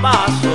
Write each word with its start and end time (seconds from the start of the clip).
paso, 0.00 0.47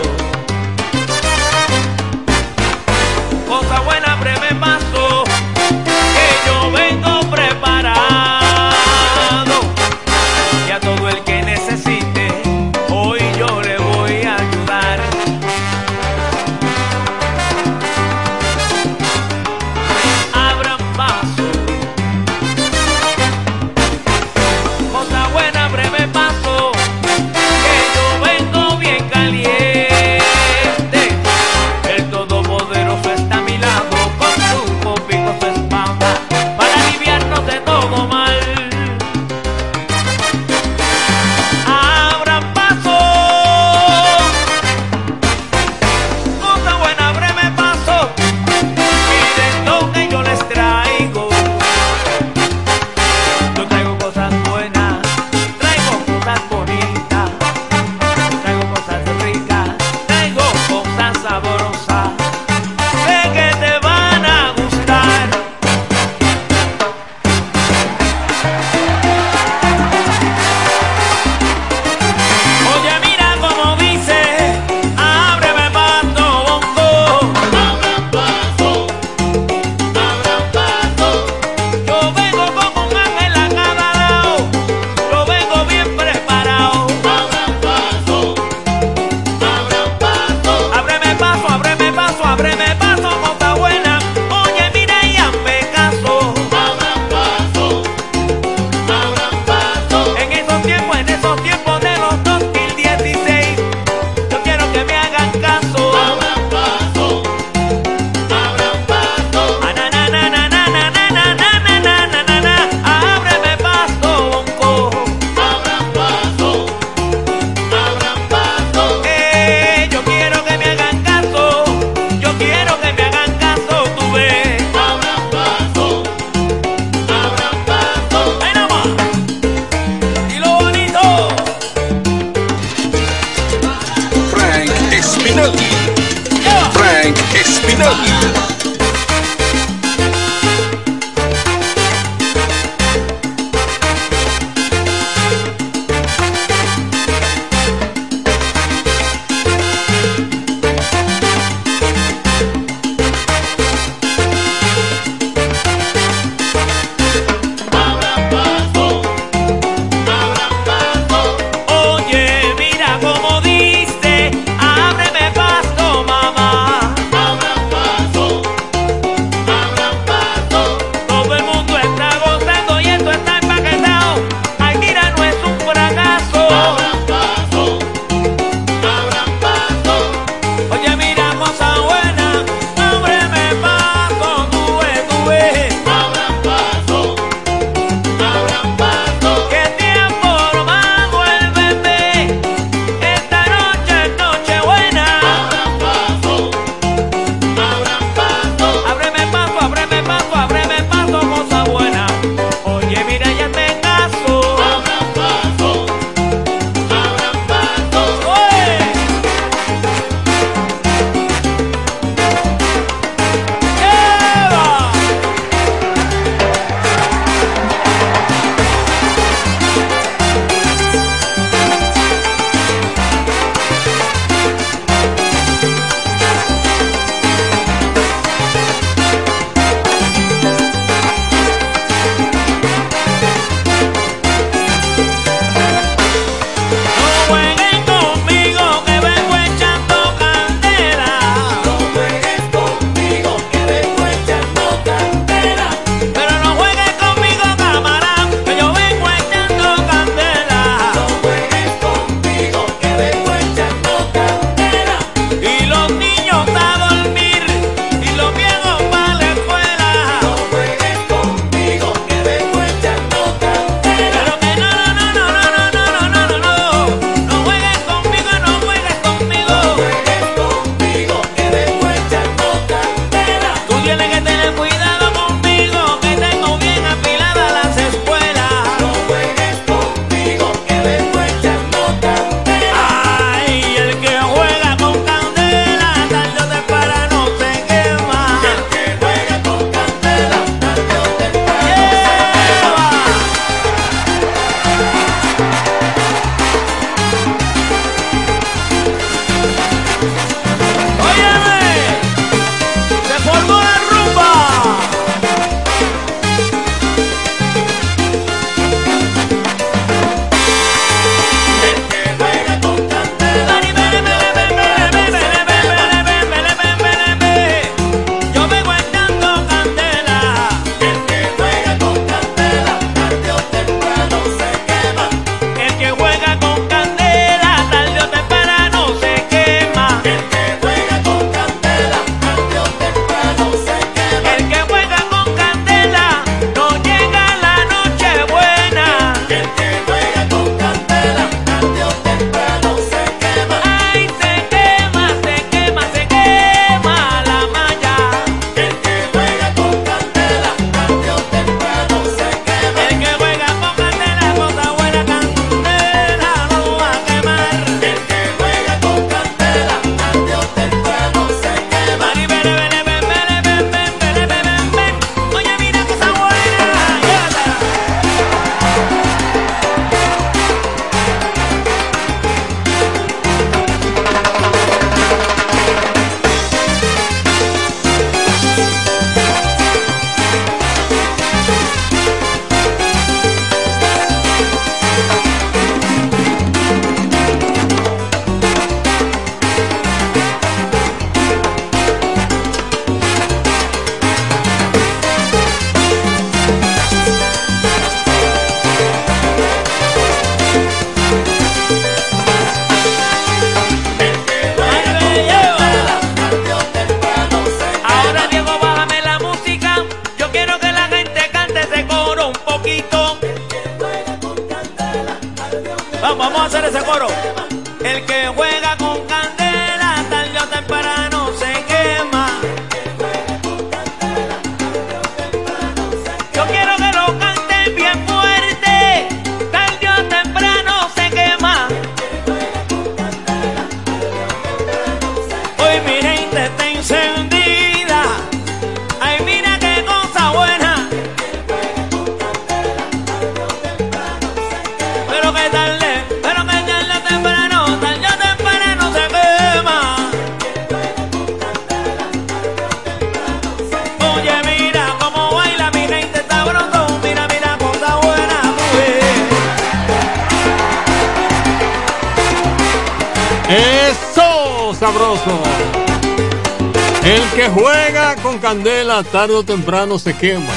candela 468.74 469.04
tarde 469.04 469.36
o 469.36 469.44
temprano 469.44 470.00
se 470.00 470.16
quema. 470.16 470.52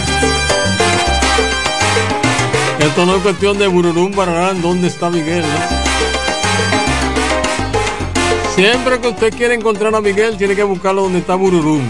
Esto 2.79 3.05
no 3.05 3.17
es 3.17 3.23
cuestión 3.23 3.59
de 3.59 3.67
bururum 3.67 4.11
bararán, 4.13 4.63
¿dónde 4.63 4.89
está 4.89 5.11
Miguel? 5.11 5.45
Siempre 8.55 9.01
que 9.01 9.09
usted 9.09 9.35
quiere 9.35 9.55
encontrar 9.55 9.95
a 9.95 10.01
Miguel, 10.01 10.39
tiene 10.39 10.57
que 10.57 10.63
buscarlo 10.63 11.03
donde 11.03 11.19
está 11.19 11.35
bururum. 11.35 11.83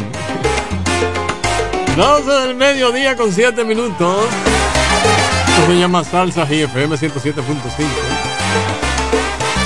12 1.97 2.31
del 2.31 2.57
mediodía 2.57 3.17
con 3.17 3.33
7 3.33 3.65
minutos. 3.65 4.25
Esto 5.49 5.67
se 5.69 5.79
llama 5.79 6.03
Salsa 6.03 6.45
GFM 6.45 6.97
107.5. 6.97 7.87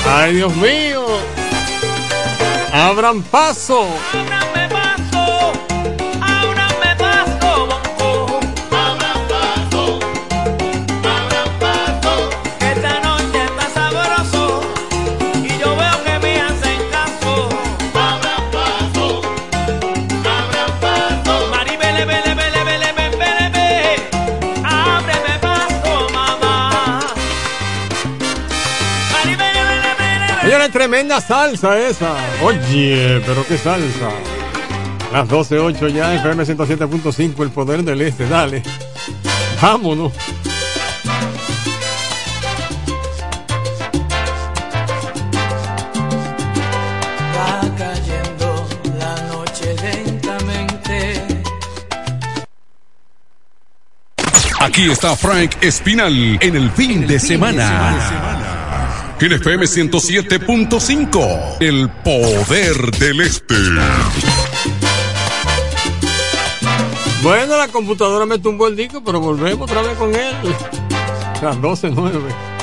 Ay, 0.07 0.35
Dios 0.35 0.55
mío. 0.57 1.07
Abran 2.73 3.23
paso. 3.23 3.87
tremenda 30.81 31.21
salsa 31.21 31.79
esa. 31.79 32.15
Oye, 32.43 33.21
pero 33.27 33.47
qué 33.47 33.59
salsa. 33.59 34.09
Las 35.13 35.29
12.08 35.29 35.93
ya, 35.93 36.15
FM 36.15 36.43
107.5, 36.43 37.43
el 37.43 37.51
poder 37.51 37.85
del 37.85 38.01
este, 38.01 38.27
dale. 38.27 38.63
Vámonos. 39.61 40.15
Aquí 54.61 54.91
está 54.91 55.15
Frank 55.15 55.57
Espinal 55.61 56.39
en 56.41 56.57
el 56.57 56.71
fin, 56.71 57.07
de 57.07 57.19
semana 57.19 58.30
en 59.27 59.33
FM 59.33 59.65
107.5, 59.67 61.57
El 61.61 61.91
Poder 61.91 62.91
del 62.99 63.21
Este. 63.21 63.55
Bueno, 67.23 67.59
la 67.59 67.69
computadora 67.69 68.25
me 68.25 68.39
tumbó 68.39 68.69
el 68.69 68.77
disco, 68.77 69.03
pero 69.05 69.21
volvemos 69.21 69.71
otra 69.71 69.83
vez 69.83 69.97
con 69.99 70.15
él. 70.15 70.35
Las 71.43 71.57
12.09. 71.59 72.60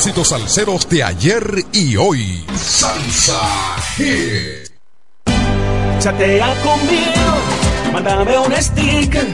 éxitos 0.00 0.28
salseros 0.28 0.88
de 0.88 1.04
ayer 1.04 1.62
y 1.74 1.94
hoy. 1.94 2.42
Salsa 2.56 3.38
Hit. 3.94 4.72
Chatea 5.98 6.54
conmigo, 6.62 7.92
mándame 7.92 8.38
un 8.38 8.50
sticker, 8.50 9.28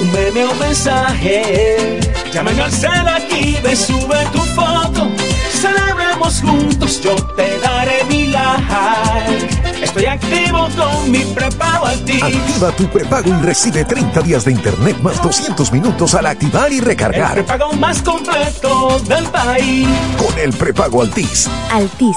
un 0.00 0.10
meme 0.10 0.44
o 0.44 0.54
mensaje. 0.56 2.00
Llámame 2.32 2.60
al 2.60 2.72
cel 2.72 3.06
aquí, 3.06 3.58
ve, 3.62 3.76
sube 3.76 4.18
tu 4.32 4.40
foto. 4.40 5.08
Celebremos 5.52 6.40
juntos, 6.40 7.00
yo 7.00 7.14
te 7.36 7.56
daré 7.60 8.02
mi 8.08 8.26
like. 8.26 9.67
Estoy 9.82 10.06
activo 10.06 10.68
con 10.76 11.10
mi 11.10 11.20
prepago 11.24 11.86
Altis. 11.86 12.22
Activa 12.22 12.70
tu 12.72 12.86
prepago 12.88 13.30
y 13.30 13.42
recibe 13.44 13.84
30 13.84 14.20
días 14.22 14.44
de 14.44 14.52
internet 14.52 14.98
más 15.02 15.22
200 15.22 15.72
minutos 15.72 16.14
al 16.14 16.26
activar 16.26 16.72
y 16.72 16.78
El 16.78 16.84
recargar. 16.84 17.34
prepago 17.34 17.72
más 17.74 18.02
completo 18.02 18.98
del 19.06 19.24
país. 19.26 19.86
Con 20.18 20.38
el 20.38 20.52
prepago 20.52 21.02
Altis. 21.02 21.48
Altis, 21.72 22.16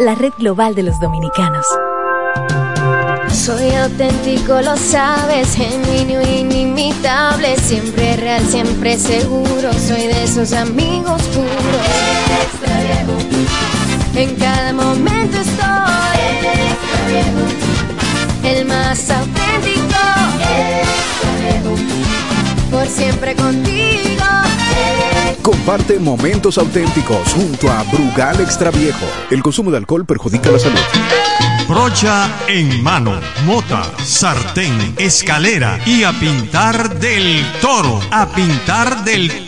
la 0.00 0.14
red 0.14 0.32
global 0.38 0.74
de 0.74 0.82
los 0.82 1.00
dominicanos. 1.00 1.64
Soy 3.30 3.74
auténtico, 3.74 4.60
lo 4.60 4.76
sabes, 4.76 5.54
genuino, 5.54 6.20
inimitable, 6.22 7.56
siempre 7.58 8.16
real, 8.16 8.44
siempre 8.46 8.98
seguro. 8.98 9.72
Soy 9.72 10.06
de 10.08 10.24
esos 10.24 10.52
amigos 10.52 11.22
puros. 11.22 11.48
En 14.14 14.34
cada 14.36 14.72
momento 14.72 15.38
estoy. 15.38 16.77
El 18.44 18.66
más 18.66 19.10
auténtico. 19.10 19.86
Por 22.70 22.86
siempre 22.86 23.34
contigo. 23.34 24.24
Comparte 25.42 25.98
momentos 25.98 26.58
auténticos 26.58 27.32
junto 27.32 27.70
a 27.70 27.82
Brugal 27.84 28.40
Extra 28.40 28.70
Viejo. 28.70 29.06
El 29.30 29.42
consumo 29.42 29.70
de 29.70 29.78
alcohol 29.78 30.04
perjudica 30.04 30.50
la 30.50 30.58
salud. 30.58 30.78
Brocha 31.66 32.30
en 32.46 32.82
mano, 32.82 33.20
mota, 33.44 33.82
sartén, 34.02 34.94
escalera 34.96 35.78
y 35.84 36.02
a 36.02 36.12
pintar 36.12 36.98
del 36.98 37.44
toro. 37.60 38.00
A 38.10 38.26
pintar 38.26 39.04
del 39.04 39.28
toro 39.28 39.47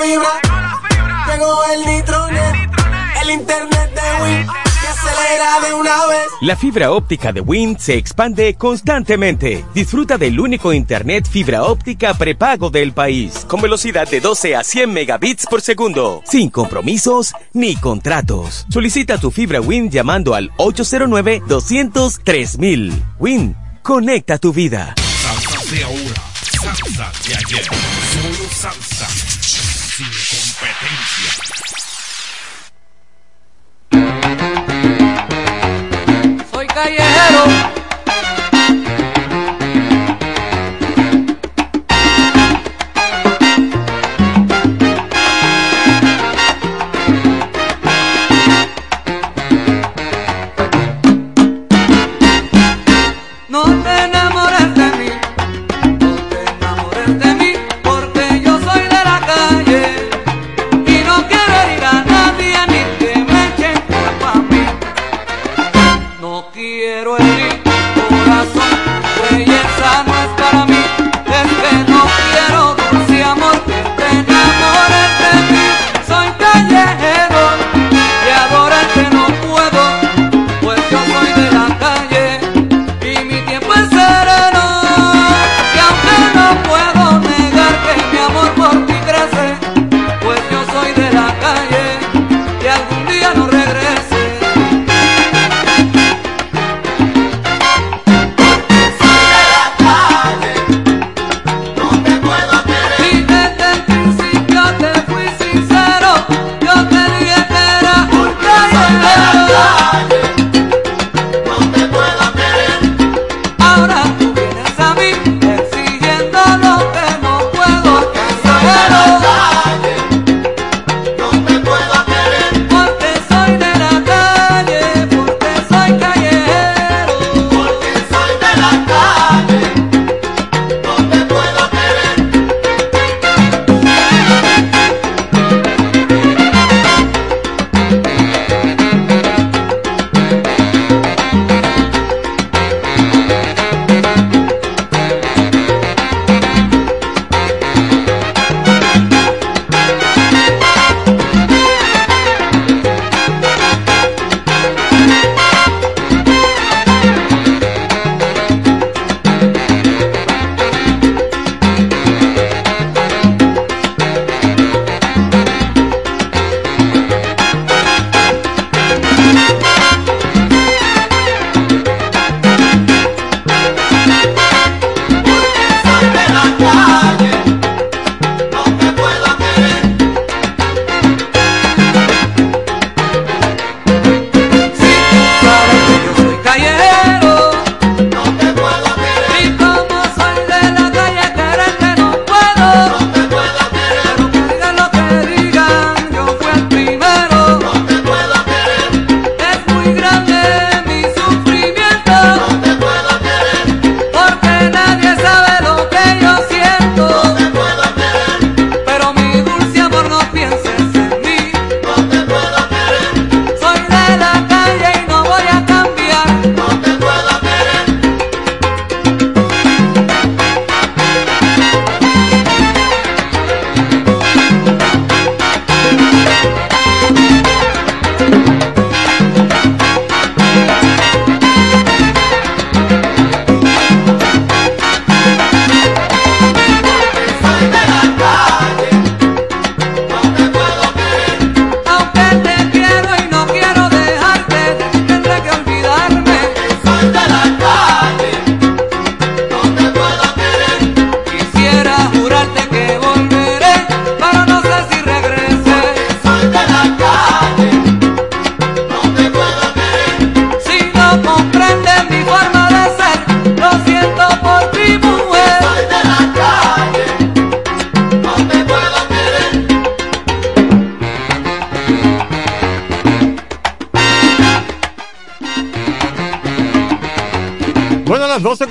Llegó 0.00 0.22
la 0.22 0.80
fibra, 0.80 1.26
llegó 1.30 1.60
el 1.74 1.84
nitronet, 1.84 2.54
el 3.22 3.30
internet 3.32 3.90
de 3.94 4.00
Win 4.24 4.46
que 4.46 4.88
acelera 4.88 5.60
de 5.60 5.74
una 5.74 6.06
vez. 6.06 6.26
La 6.40 6.56
fibra 6.56 6.90
óptica 6.92 7.32
de 7.32 7.42
Wind 7.42 7.76
se 7.78 7.98
expande 7.98 8.54
constantemente. 8.54 9.62
Disfruta 9.74 10.16
del 10.16 10.40
único 10.40 10.72
internet 10.72 11.28
fibra 11.28 11.64
óptica 11.64 12.14
prepago 12.14 12.70
del 12.70 12.94
país, 12.94 13.44
con 13.46 13.60
velocidad 13.60 14.08
de 14.08 14.20
12 14.20 14.56
a 14.56 14.64
100 14.64 14.90
megabits 14.90 15.44
por 15.44 15.60
segundo, 15.60 16.22
sin 16.24 16.48
compromisos 16.48 17.34
ni 17.52 17.76
contratos. 17.76 18.64
Solicita 18.70 19.18
tu 19.18 19.30
fibra 19.30 19.60
Wind 19.60 19.90
llamando 19.90 20.34
al 20.34 20.50
809-203 20.56 23.02
Wind, 23.18 23.54
conecta 23.82 24.38
tu 24.38 24.54
vida. 24.54 24.94
Salsa 24.96 25.60
de 25.74 25.84
ahora, 25.84 26.22
salsa 26.58 27.12
de 27.28 27.36
ayer. 27.36 27.64
Solo 27.64 28.48
salsa, 28.50 29.06
competencia. 30.60 31.30
Soy 36.52 36.66
callejero. 36.66 37.79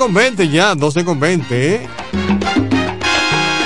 Con 0.09 0.15
20 0.15 0.49
ya, 0.49 0.73
12 0.73 1.05
con 1.05 1.19
20. 1.19 1.75
¿eh? 1.75 1.87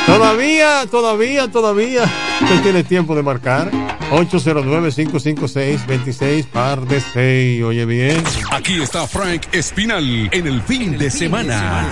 Todavía, 0.06 0.86
todavía, 0.92 1.50
todavía. 1.50 2.04
Usted 2.42 2.62
tiene 2.62 2.84
tiempo 2.84 3.16
de 3.16 3.24
marcar. 3.24 3.72
809-556-26 4.12 6.46
par 6.48 6.86
de 6.86 7.00
6. 7.00 7.64
Oye 7.64 7.86
bien. 7.86 8.22
Aquí 8.52 8.82
está 8.82 9.08
Frank 9.08 9.44
Espinal 9.54 10.30
en 10.34 10.48
el 10.48 10.62
fin, 10.62 10.98
de, 10.98 11.10
semana. 11.10 11.88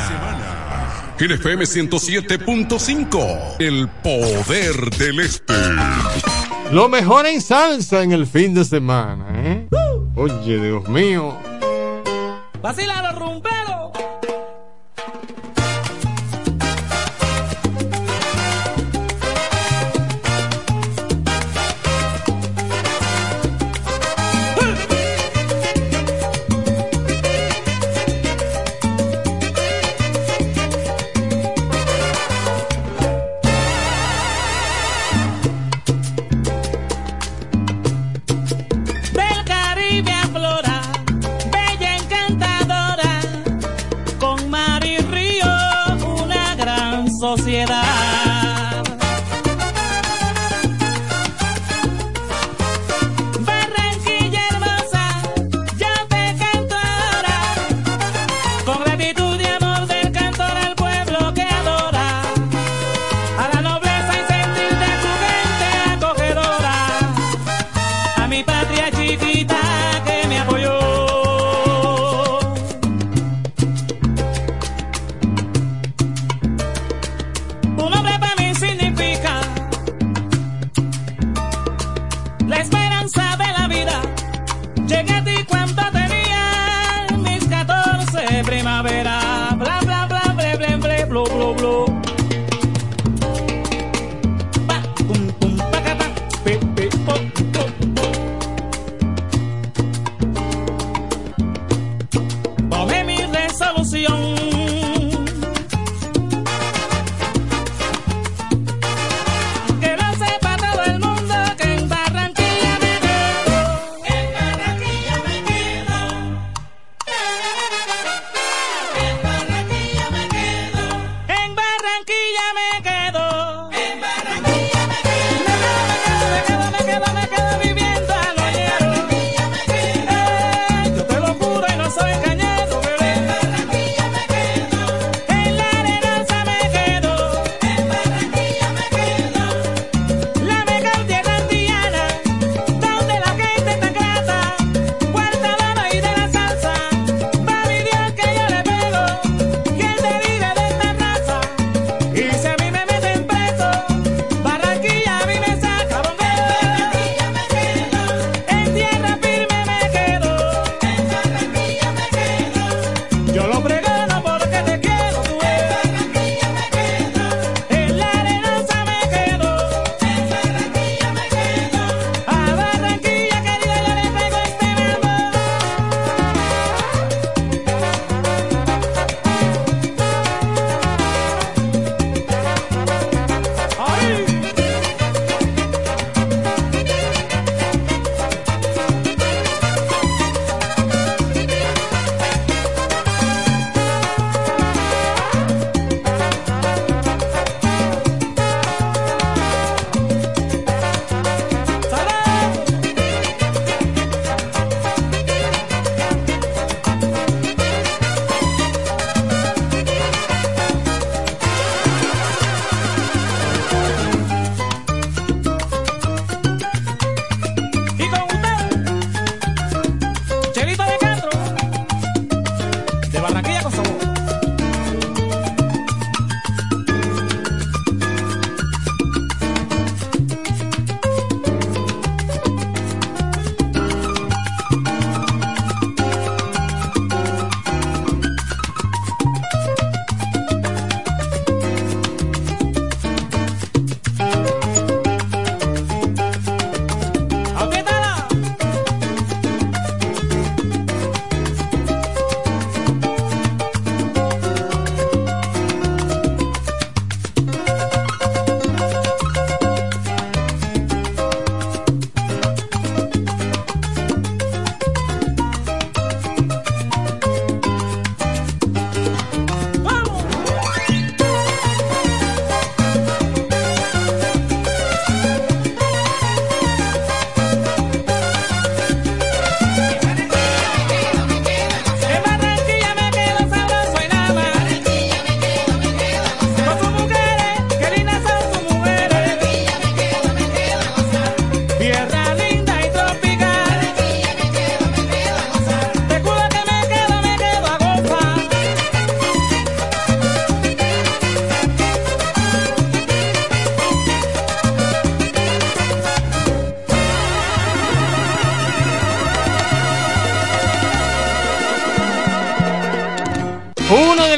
En 1.17 1.31
FM 1.31 1.63
107.5. 1.63 3.55
El 3.59 3.87
poder 4.03 4.89
del 4.97 5.21
este. 5.21 5.53
Lo 6.73 6.89
mejor 6.89 7.25
en 7.25 7.39
salsa 7.39 8.03
en 8.03 8.11
el 8.11 8.27
fin 8.27 8.53
de 8.53 8.65
semana. 8.65 9.27
¿eh? 9.33 9.69
Oye, 10.15 10.61
Dios 10.61 10.89
mío. 10.89 11.37
Vacila 12.61 13.01
los 13.01 13.15
rumberos. 13.17 13.50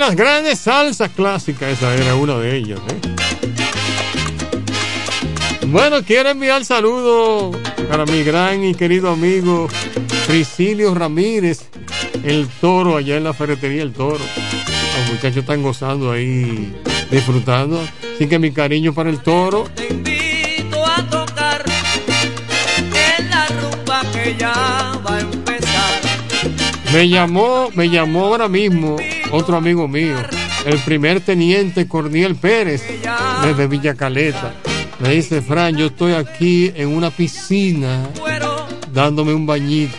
Las 0.08 0.16
grandes 0.18 0.60
salsas 0.60 1.12
clásicas, 1.12 1.72
esa 1.72 1.96
era 1.96 2.16
una 2.16 2.38
de 2.38 2.58
ellas. 2.58 2.78
¿eh? 2.90 3.00
Bueno, 5.68 6.04
quiero 6.04 6.28
enviar 6.30 6.66
saludos 6.66 7.56
para 7.90 8.06
mi 8.06 8.22
gran 8.22 8.66
y 8.66 8.76
querido 8.76 9.12
amigo 9.12 9.70
Priscilio 10.28 10.94
Ramírez, 10.94 11.70
el 12.26 12.50
toro, 12.60 12.98
allá 12.98 13.16
en 13.16 13.24
la 13.24 13.34
ferretería 13.34 13.82
El 13.82 13.94
Toro. 13.94 14.20
Los 14.20 15.10
muchachos 15.10 15.38
están 15.38 15.64
gozando 15.64 16.12
ahí, 16.12 16.76
disfrutando. 17.10 17.82
Así 18.16 18.28
que 18.28 18.40
mi 18.40 18.52
cariño 18.52 18.94
para 18.94 19.10
el 19.10 19.20
toro. 19.20 19.70
Te 19.74 19.88
invito 19.88 20.86
a 20.86 21.02
tocar 21.10 21.64
en 23.18 23.30
la 23.30 23.48
rumba 23.48 24.02
que 24.12 24.36
ya 24.38 25.00
va 25.08 25.16
a 25.16 25.20
empezar. 25.22 26.02
Me 26.92 27.08
llamó, 27.08 27.70
me 27.74 27.90
llamó 27.90 28.26
ahora 28.26 28.50
mismo 28.50 28.98
otro 29.34 29.58
amigo 29.58 29.88
mío, 29.88 30.16
el 30.64 30.78
primer 30.80 31.20
teniente 31.20 31.88
Corniel 31.88 32.36
Pérez, 32.36 32.84
desde 33.44 33.68
Villa 33.68 33.96
Caleta. 33.96 34.54
Me 35.00 35.10
dice, 35.10 35.42
Fran, 35.42 35.76
yo 35.76 35.88
estoy 35.88 36.14
aquí 36.14 36.72
en 36.76 36.90
una 36.90 37.10
piscina 37.10 38.08
dándome 38.94 39.34
un 39.34 39.48
bañito 39.48 39.98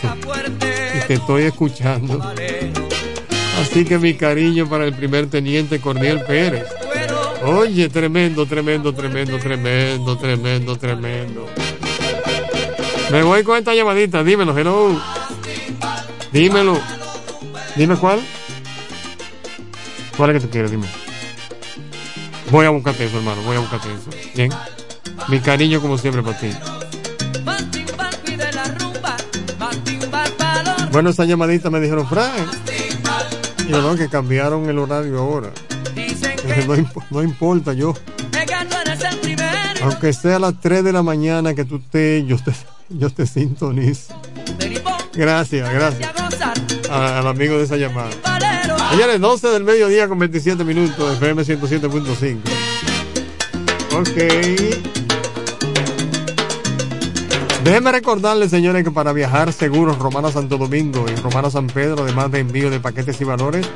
y 0.94 1.06
te 1.06 1.14
estoy 1.14 1.42
escuchando. 1.42 2.22
Así 3.60 3.84
que 3.84 3.98
mi 3.98 4.14
cariño 4.14 4.68
para 4.68 4.84
el 4.84 4.94
primer 4.94 5.28
teniente 5.28 5.80
Corniel 5.80 6.20
Pérez. 6.20 6.64
Oye, 7.44 7.88
tremendo, 7.88 8.46
tremendo, 8.46 8.94
tremendo, 8.94 9.38
tremendo, 9.38 10.16
tremendo, 10.16 10.76
tremendo. 10.76 11.48
Me 13.10 13.22
voy 13.22 13.42
con 13.42 13.58
esta 13.58 13.74
llamadita, 13.74 14.22
dímelo, 14.22 14.56
hello. 14.56 15.00
Dímelo. 16.32 16.78
Dime 17.76 17.96
cuál. 17.96 18.20
¿Cuál 20.16 20.30
es 20.30 20.36
que 20.40 20.46
tú 20.46 20.50
quieres? 20.52 20.70
Dime. 20.70 20.86
Voy 22.50 22.66
a 22.66 22.70
buscarte 22.70 23.04
eso, 23.06 23.16
hermano. 23.18 23.42
Voy 23.42 23.56
a 23.56 23.60
buscarte 23.60 23.88
eso. 23.92 24.10
Bien. 24.34 24.50
Mi 25.28 25.40
cariño, 25.40 25.80
como 25.80 25.98
siempre, 25.98 26.22
para 26.22 26.38
ti. 26.38 26.48
Bueno, 30.92 31.10
esa 31.10 31.24
llamadita 31.24 31.70
me 31.70 31.80
dijeron, 31.80 32.08
Frank. 32.08 32.30
Y 33.66 33.72
no, 33.72 33.96
que 33.96 34.08
cambiaron 34.08 34.68
el 34.68 34.78
horario 34.78 35.18
ahora. 35.18 35.50
No, 36.66 36.76
imp- 36.76 37.04
no 37.10 37.22
importa, 37.22 37.72
yo. 37.72 37.94
Aunque 39.82 40.12
sea 40.12 40.36
a 40.36 40.38
las 40.38 40.60
3 40.60 40.84
de 40.84 40.92
la 40.92 41.02
mañana 41.02 41.54
que 41.54 41.64
tú 41.64 41.76
estés, 41.76 42.24
yo 42.26 42.36
te, 42.38 42.52
yo 42.90 43.10
te 43.10 43.26
sintonizo. 43.26 44.14
Gracias, 45.14 45.72
gracias. 45.72 46.10
A- 46.90 47.18
al 47.18 47.26
amigo 47.26 47.56
de 47.58 47.64
esa 47.64 47.76
llamada. 47.76 48.10
Señores, 48.90 49.20
12 49.20 49.48
del 49.48 49.64
mediodía 49.64 50.08
con 50.08 50.18
27 50.18 50.64
minutos, 50.64 51.14
FM 51.14 51.42
107.5. 51.42 52.38
Ok. 53.92 54.84
Déjenme 57.64 57.92
recordarles, 57.92 58.50
señores, 58.50 58.84
que 58.84 58.90
para 58.90 59.14
viajar 59.14 59.50
seguros 59.52 59.98
Romana 59.98 60.30
Santo 60.30 60.58
Domingo 60.58 61.06
y 61.10 61.18
Romana 61.18 61.50
San 61.50 61.66
Pedro, 61.66 62.02
además 62.02 62.30
de 62.30 62.40
envío 62.40 62.68
de 62.68 62.78
paquetes 62.78 63.18
y 63.22 63.24
valores, 63.24 63.66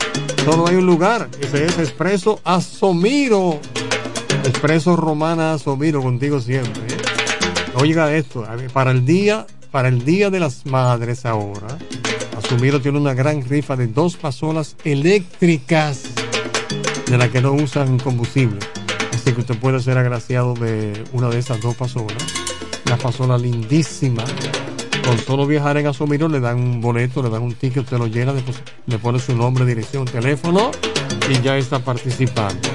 solo 0.45 0.67
hay 0.67 0.77
un 0.77 0.85
lugar. 0.85 1.29
Ese 1.41 1.65
es 1.65 1.79
Expreso 1.79 2.39
Asomiro. 2.45 3.59
Expreso 4.45 4.95
Romana 4.95 5.55
Asomiro, 5.55 6.03
contigo 6.03 6.39
siempre. 6.39 6.83
¿eh? 6.83 6.99
Oiga 7.77 8.13
esto, 8.15 8.45
para 8.75 8.91
el 8.91 9.07
día, 9.07 9.47
para 9.71 9.89
el 9.89 10.05
día 10.05 10.29
de 10.29 10.41
las 10.41 10.67
madres 10.67 11.25
ahora, 11.25 11.79
Asomiro 12.49 12.81
tiene 12.81 12.97
una 12.97 13.13
gran 13.13 13.47
rifa 13.47 13.77
de 13.77 13.89
dos 13.89 14.17
pasolas 14.17 14.75
eléctricas 14.83 16.05
de 17.07 17.19
las 17.19 17.29
que 17.29 17.43
no 17.43 17.53
usan 17.53 17.99
combustible. 17.99 18.59
Así 19.13 19.35
que 19.35 19.43
usted 19.43 19.59
puede 19.59 19.81
ser 19.81 19.99
agraciado 19.99 20.55
de 20.55 21.05
una 21.13 21.29
de 21.29 21.41
esas 21.41 21.61
dos 21.61 21.77
pasolas. 21.77 22.17
Una 22.87 22.97
pasola 22.97 23.37
lindísima. 23.37 24.25
Con 25.05 25.19
solo 25.19 25.47
viajar 25.47 25.77
en 25.77 25.89
Asomiro 25.89 26.27
le 26.27 26.41
dan 26.41 26.57
un 26.57 26.81
boleto, 26.81 27.23
le 27.23 27.29
dan 27.29 27.43
un 27.43 27.53
ticket, 27.53 27.83
usted 27.83 27.99
lo 27.99 28.07
llena, 28.07 28.33
le 28.87 28.99
pone 28.99 29.19
su 29.19 29.37
nombre, 29.37 29.67
dirección, 29.67 30.07
teléfono 30.07 30.71
y 31.29 31.43
ya 31.43 31.59
está 31.59 31.81
participando. 31.81 32.67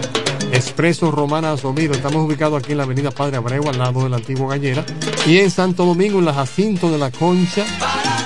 Expreso 0.52 1.10
Romana 1.10 1.52
Asomiro. 1.52 1.96
Estamos 1.96 2.28
ubicados 2.28 2.62
aquí 2.62 2.74
en 2.74 2.78
la 2.78 2.84
avenida 2.84 3.10
Padre 3.10 3.38
Abreu, 3.38 3.68
al 3.68 3.80
lado 3.80 4.04
de 4.04 4.10
la 4.12 4.18
antigua 4.18 4.50
gallera. 4.50 4.86
Y 5.26 5.40
en 5.40 5.50
Santo 5.50 5.84
Domingo, 5.84 6.20
en 6.20 6.26
la 6.26 6.34
Jacinto 6.36 6.92
de 6.92 7.00
la 7.00 7.10
Concha, 7.10 7.66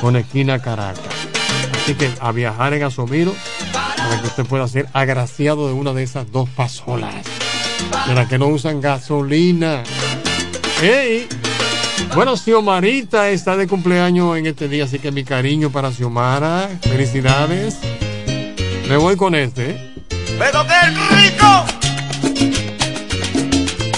con 0.01 0.17
esquina 0.17 0.61
Caracas. 0.61 1.16
Así 1.87 1.95
que 1.95 2.11
a 2.19 2.33
viajar 2.33 2.73
en 2.73 2.83
Asomiro 2.83 3.33
para 3.71 4.19
que 4.19 4.27
usted 4.27 4.45
pueda 4.45 4.67
ser 4.67 4.89
agraciado 4.91 5.69
de 5.69 5.73
una 5.73 5.93
de 5.93 6.03
esas 6.03 6.29
dos 6.33 6.49
pasolas. 6.49 7.15
De 8.05 8.13
las 8.13 8.27
que 8.27 8.37
no 8.37 8.47
usan 8.47 8.81
gasolina. 8.81 9.83
¡Ey! 10.81 11.29
Bueno, 12.13 12.35
Xiomarita 12.35 13.29
está 13.29 13.55
de 13.55 13.69
cumpleaños 13.69 14.37
en 14.37 14.47
este 14.47 14.67
día, 14.67 14.83
así 14.83 14.99
que 14.99 15.13
mi 15.13 15.23
cariño 15.23 15.69
para 15.69 15.89
Xiomara. 15.89 16.69
Felicidades. 16.81 17.77
Me 18.89 18.97
voy 18.97 19.15
con 19.15 19.33
este. 19.33 19.69
¿eh? 19.69 19.93
Pero 20.37 20.67
qué 20.67 20.89
rico. 21.15 21.65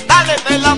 Dale 0.08 0.60
la 0.60 0.75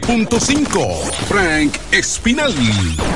107.5, 0.00 1.12
Frank 1.28 1.78
Espinal. 1.92 3.09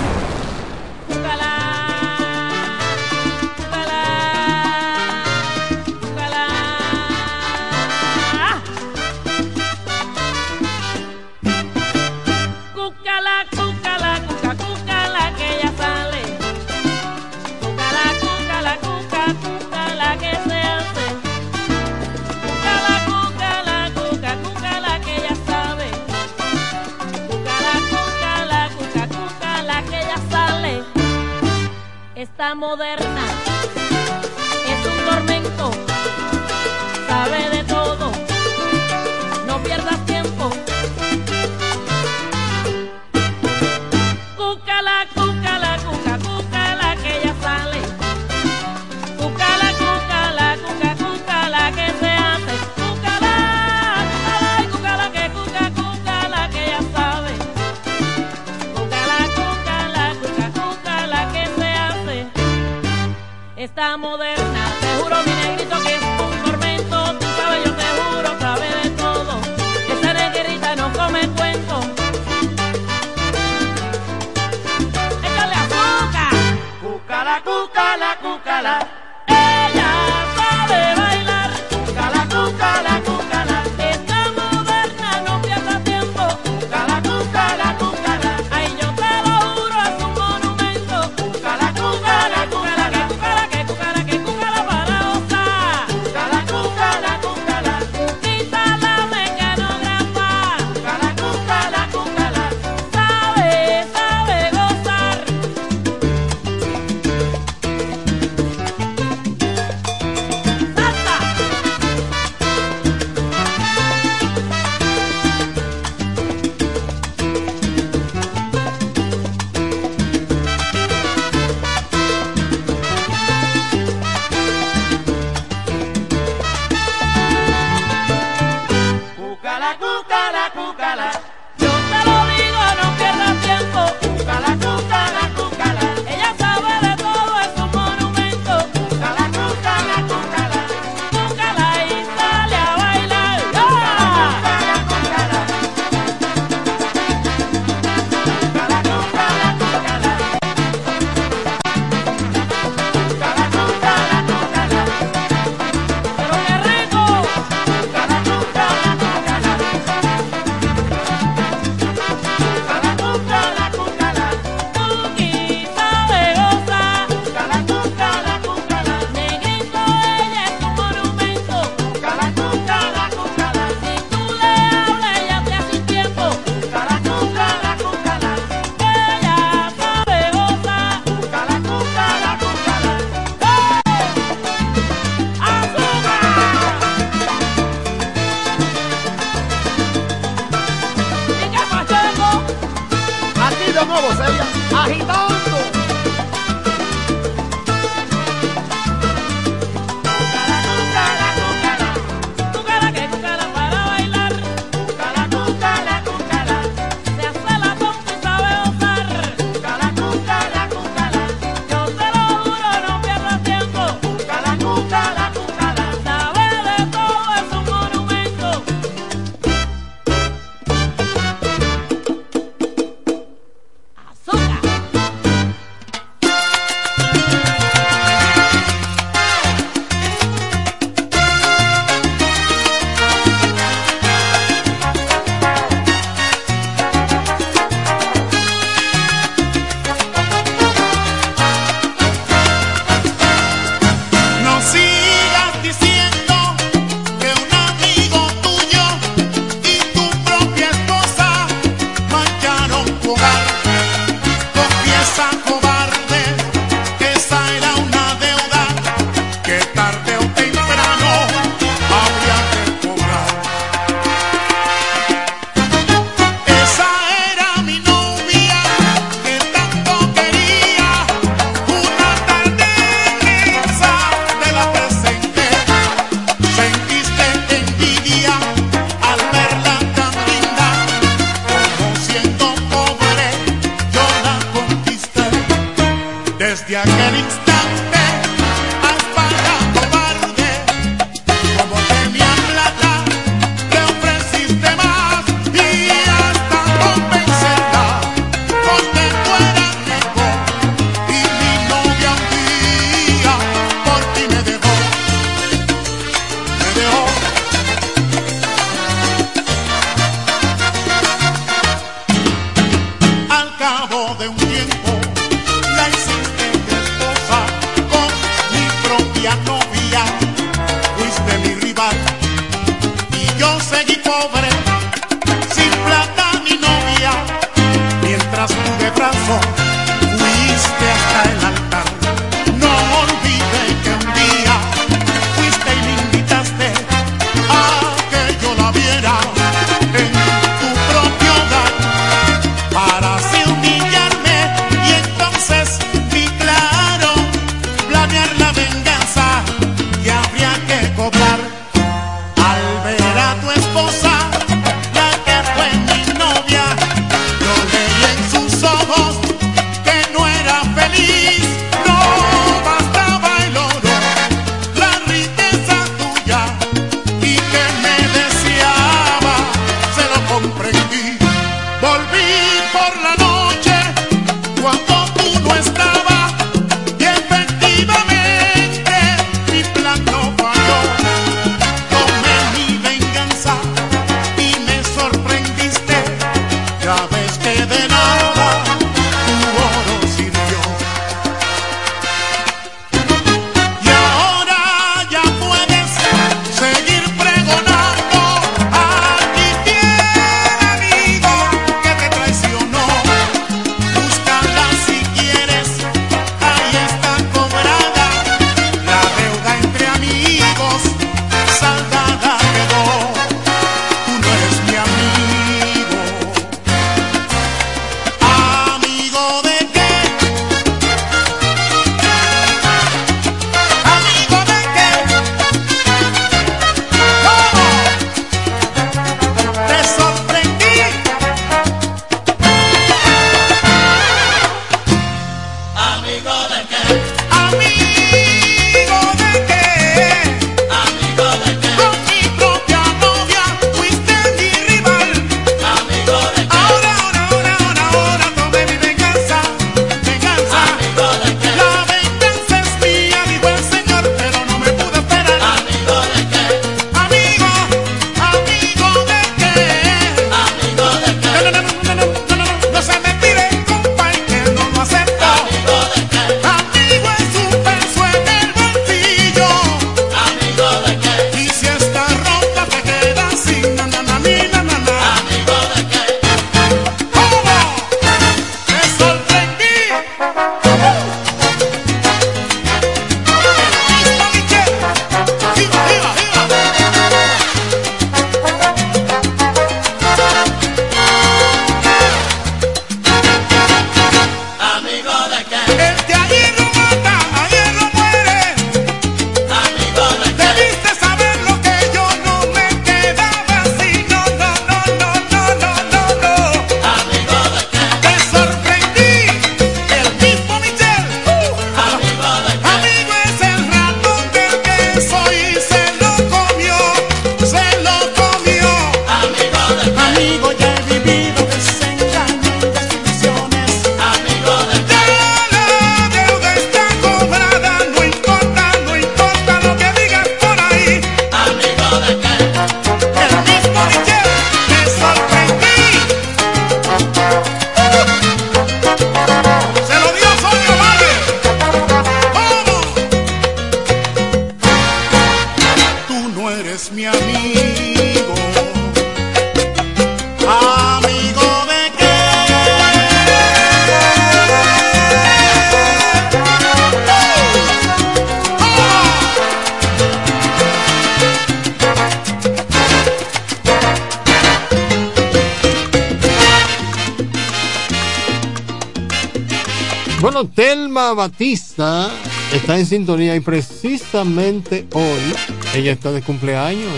Vilma 570.94 571.12
Batista 571.12 572.08
está 572.52 572.78
en 572.78 572.86
sintonía 572.86 573.34
y 573.34 573.40
precisamente 573.40 574.86
hoy 574.92 575.34
ella 575.74 575.90
está 575.90 576.12
de 576.12 576.22
cumpleaños. 576.22 576.92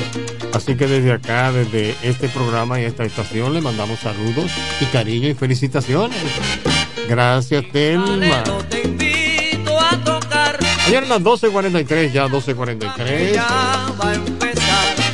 Así 0.53 0.77
que 0.77 0.87
desde 0.87 1.13
acá, 1.13 1.51
desde 1.51 1.95
este 2.03 2.29
programa 2.29 2.79
y 2.79 2.85
esta 2.85 3.05
estación, 3.05 3.55
le 3.55 3.63
mandamos 3.63 4.01
saludos 4.01 4.51
y 4.83 4.85
cariño 4.85 5.29
y 5.31 5.35
felicitaciones. 5.35 6.19
Gracias, 7.09 7.65
Telma. 7.73 8.45
Ayer 10.87 11.03
a 11.03 11.07
las 11.07 11.23
12.43, 11.23 12.13
ya 12.13 12.27
12.43. 12.27 13.41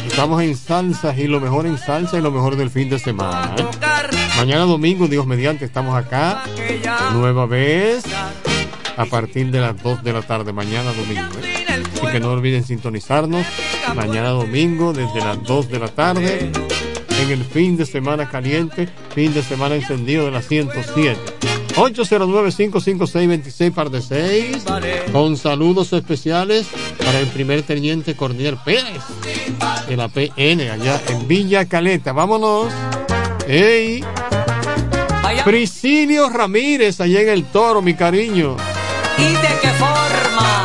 Estamos 0.09 0.43
en 0.43 0.57
salsas 0.57 1.17
y 1.19 1.29
lo 1.29 1.39
mejor 1.39 1.67
en 1.67 1.79
salsa 1.79 2.19
y 2.19 2.21
lo 2.21 2.33
mejor 2.33 2.57
del 2.57 2.69
fin 2.69 2.91
de 2.91 2.99
semana. 2.99 3.55
Mañana 4.37 4.65
domingo, 4.65 5.07
Dios 5.07 5.25
mediante, 5.25 5.67
estamos 5.67 5.95
acá. 5.95 6.43
Nueva 7.13 7.47
vez 7.47 8.03
a 8.97 9.07
partir 9.07 9.51
de 9.51 9.61
las 9.61 9.83
2 9.83 10.03
de 10.03 10.13
la 10.13 10.23
tarde 10.23 10.53
mañana 10.53 10.93
domingo. 10.93 11.39
¿eh? 11.43 11.83
Así 11.95 12.07
que 12.13 12.21
no 12.21 12.31
olviden 12.31 12.65
sintonizarnos 12.65 13.47
mañana 13.95 14.31
domingo 14.31 14.93
desde 14.93 15.21
las 15.21 15.43
2 15.43 15.69
de 15.71 15.79
la 15.79 15.89
tarde 15.89 16.51
en 17.23 17.31
el 17.31 17.45
fin 17.45 17.77
de 17.77 17.87
semana 17.87 18.29
caliente, 18.29 18.89
fin 19.15 19.33
de 19.33 19.43
semana 19.43 19.77
encendido 19.77 20.25
de 20.25 20.33
las 20.33 20.49
107. 20.49 21.19
809-556-26 21.75 23.73
par 23.73 23.89
de 23.91 24.03
6, 24.03 24.65
con 25.11 25.37
saludos 25.39 25.93
especiales 25.93 26.67
para 26.99 27.19
el 27.21 27.27
primer 27.29 27.63
teniente 27.63 28.15
Cornel 28.15 28.59
Pérez 28.63 29.03
de 29.89 29.97
la 29.97 30.09
PN 30.09 30.71
allá 30.71 31.01
en 31.09 31.27
Villa 31.27 31.65
Caleta. 31.67 32.13
Vámonos. 32.13 32.71
Hey. 33.47 34.05
Priscilio 35.45 36.29
Ramírez 36.29 37.01
allá 37.01 37.23
en 37.23 37.31
el 37.31 37.45
toro, 37.47 37.83
mi 37.83 37.95
cariño 37.95 38.57
y 39.19 39.33
de 39.35 39.61
qué 39.61 39.69
forma. 39.79 40.62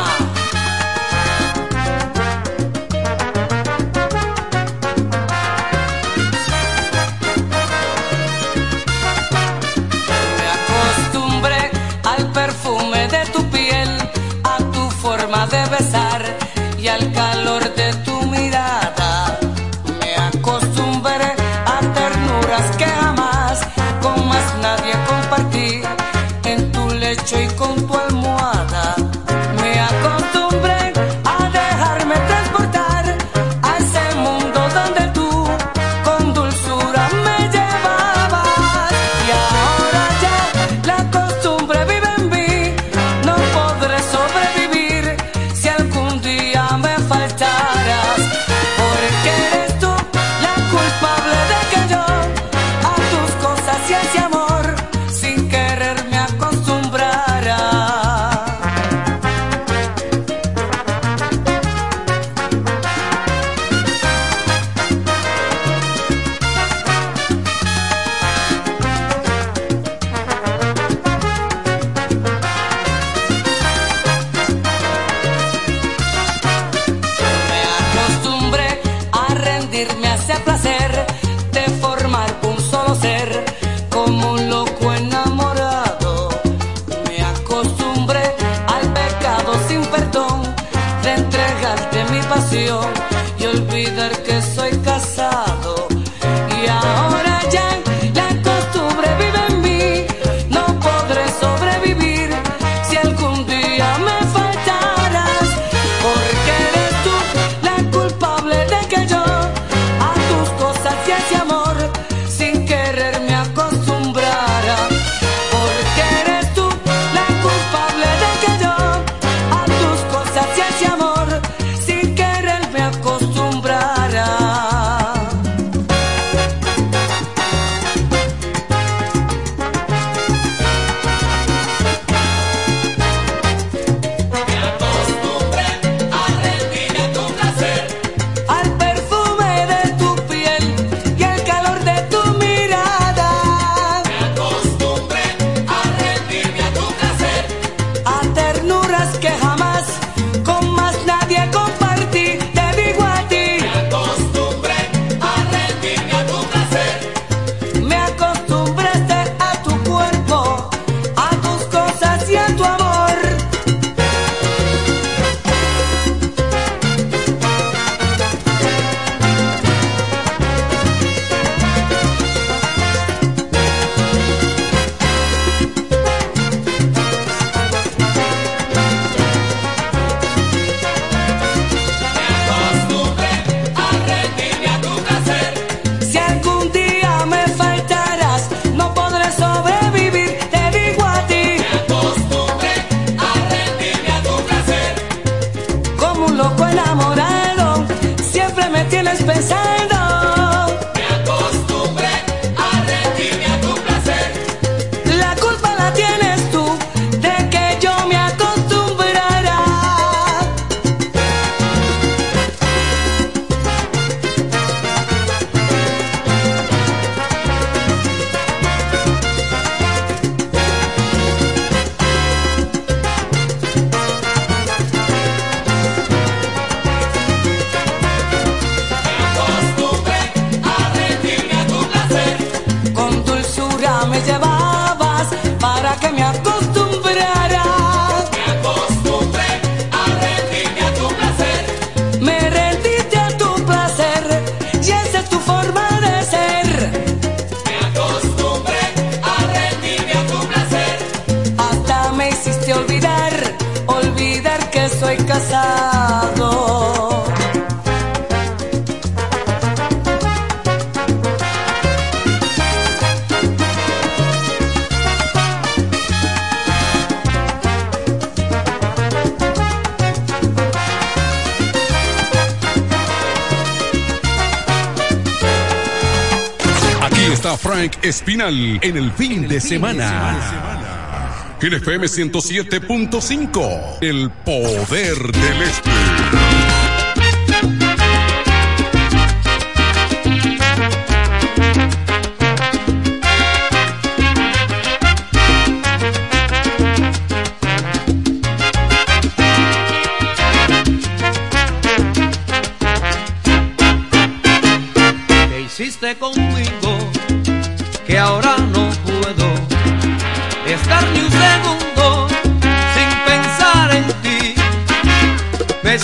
en 278.46 278.96
el 278.96 279.10
fin, 279.12 279.42
el 279.44 279.48
de, 279.48 279.60
fin 279.60 279.70
semana. 279.70 280.34
de 280.34 280.42
semana. 280.42 281.56
En 281.60 281.74
FM 281.74 282.06
107.5, 282.06 283.98
el 284.00 284.30
poder 284.30 285.16
del 285.16 285.62
este. 285.62 285.97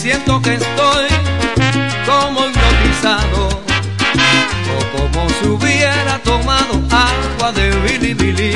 siento 0.05 0.38
que 0.42 0.52
estoy 0.52 1.07
como 2.05 2.40
hipnotizado 2.46 3.48
o 4.76 4.98
como 4.98 5.30
si 5.30 5.46
hubiera 5.46 6.18
tomado 6.18 6.74
agua 6.90 7.52
de 7.52 7.70
bilibili. 7.70 8.52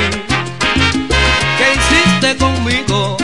¿Qué 1.57 1.67
hiciste 1.73 2.37
conmigo? 2.37 3.17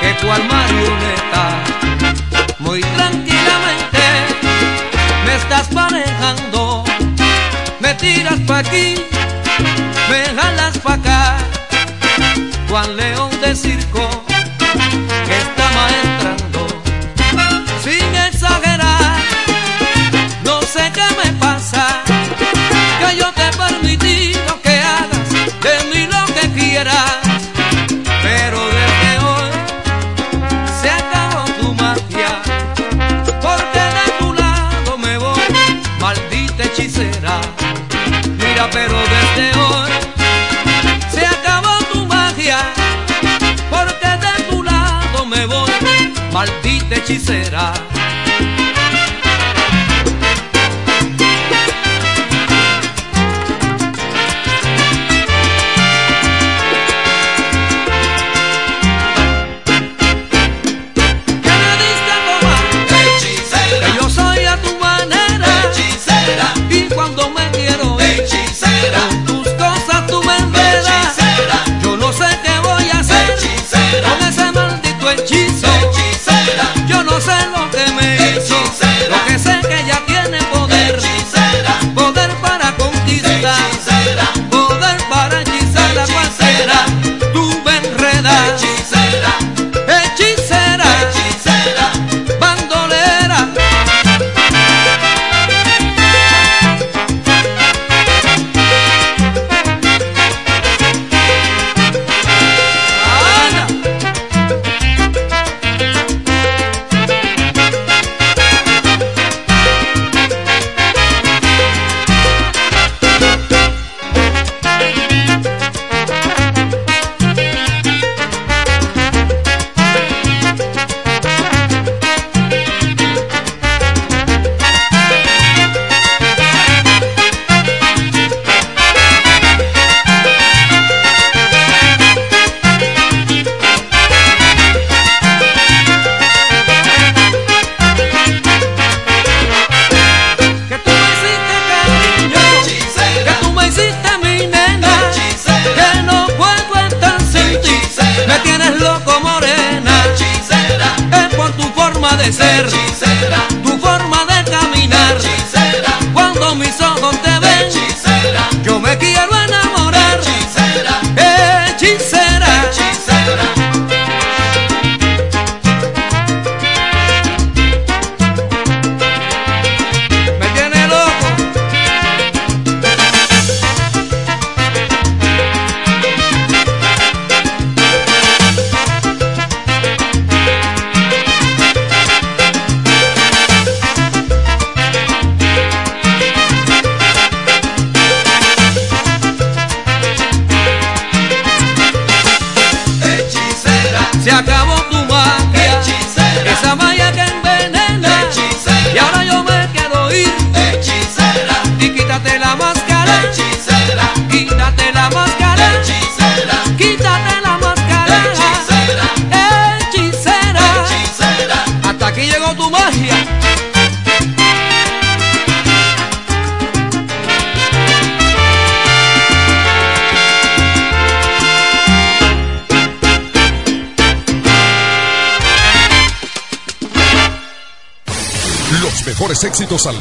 Que 0.00 0.16
cual 0.24 0.42
marioneta, 0.48 1.62
muy 2.58 2.80
tranquilamente 2.80 4.04
me 5.26 5.34
estás 5.34 5.70
manejando, 5.74 6.84
me 7.80 7.92
tiras 7.96 8.40
pa' 8.46 8.60
aquí 8.60 9.05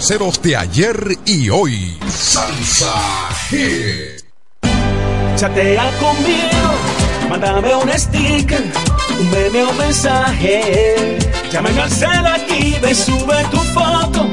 de 0.08 0.56
ayer 0.56 1.18
y 1.26 1.50
hoy. 1.50 1.98
Salsa. 2.08 2.94
Chatea 5.36 5.92
conmigo, 6.00 7.28
mándame 7.28 7.74
un 7.74 7.90
sticker, 7.90 8.64
un 9.20 9.32
meme 9.32 9.64
o 9.64 9.74
mensaje. 9.74 11.18
Llámame 11.52 11.82
al 11.82 11.90
cel 11.90 12.26
aquí, 12.28 12.76
ve, 12.84 12.94
sube 12.94 13.46
tu 13.50 13.58
foto. 13.58 14.30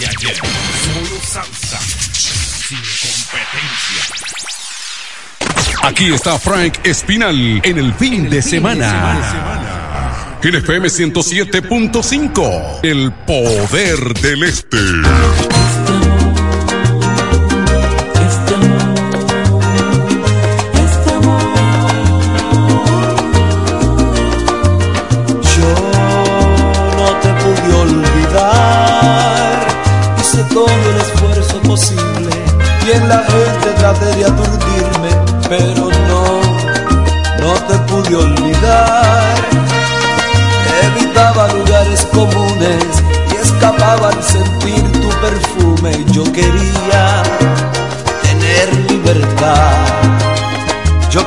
De 0.00 0.06
ayer, 0.06 0.34
solo 0.34 1.20
salsa, 1.22 1.78
sin 1.78 2.78
competencia. 2.78 4.02
Aquí 5.82 6.12
está 6.14 6.38
Frank 6.38 6.78
Espinal 6.84 7.60
en 7.62 7.78
el 7.78 7.92
fin 7.94 8.30
de 8.30 8.40
semana. 8.40 9.58
En 10.42 10.54
FM 10.54 10.88
107.5, 10.88 12.80
el 12.82 13.12
poder 13.12 14.14
del 14.20 14.44
este. 14.44 14.78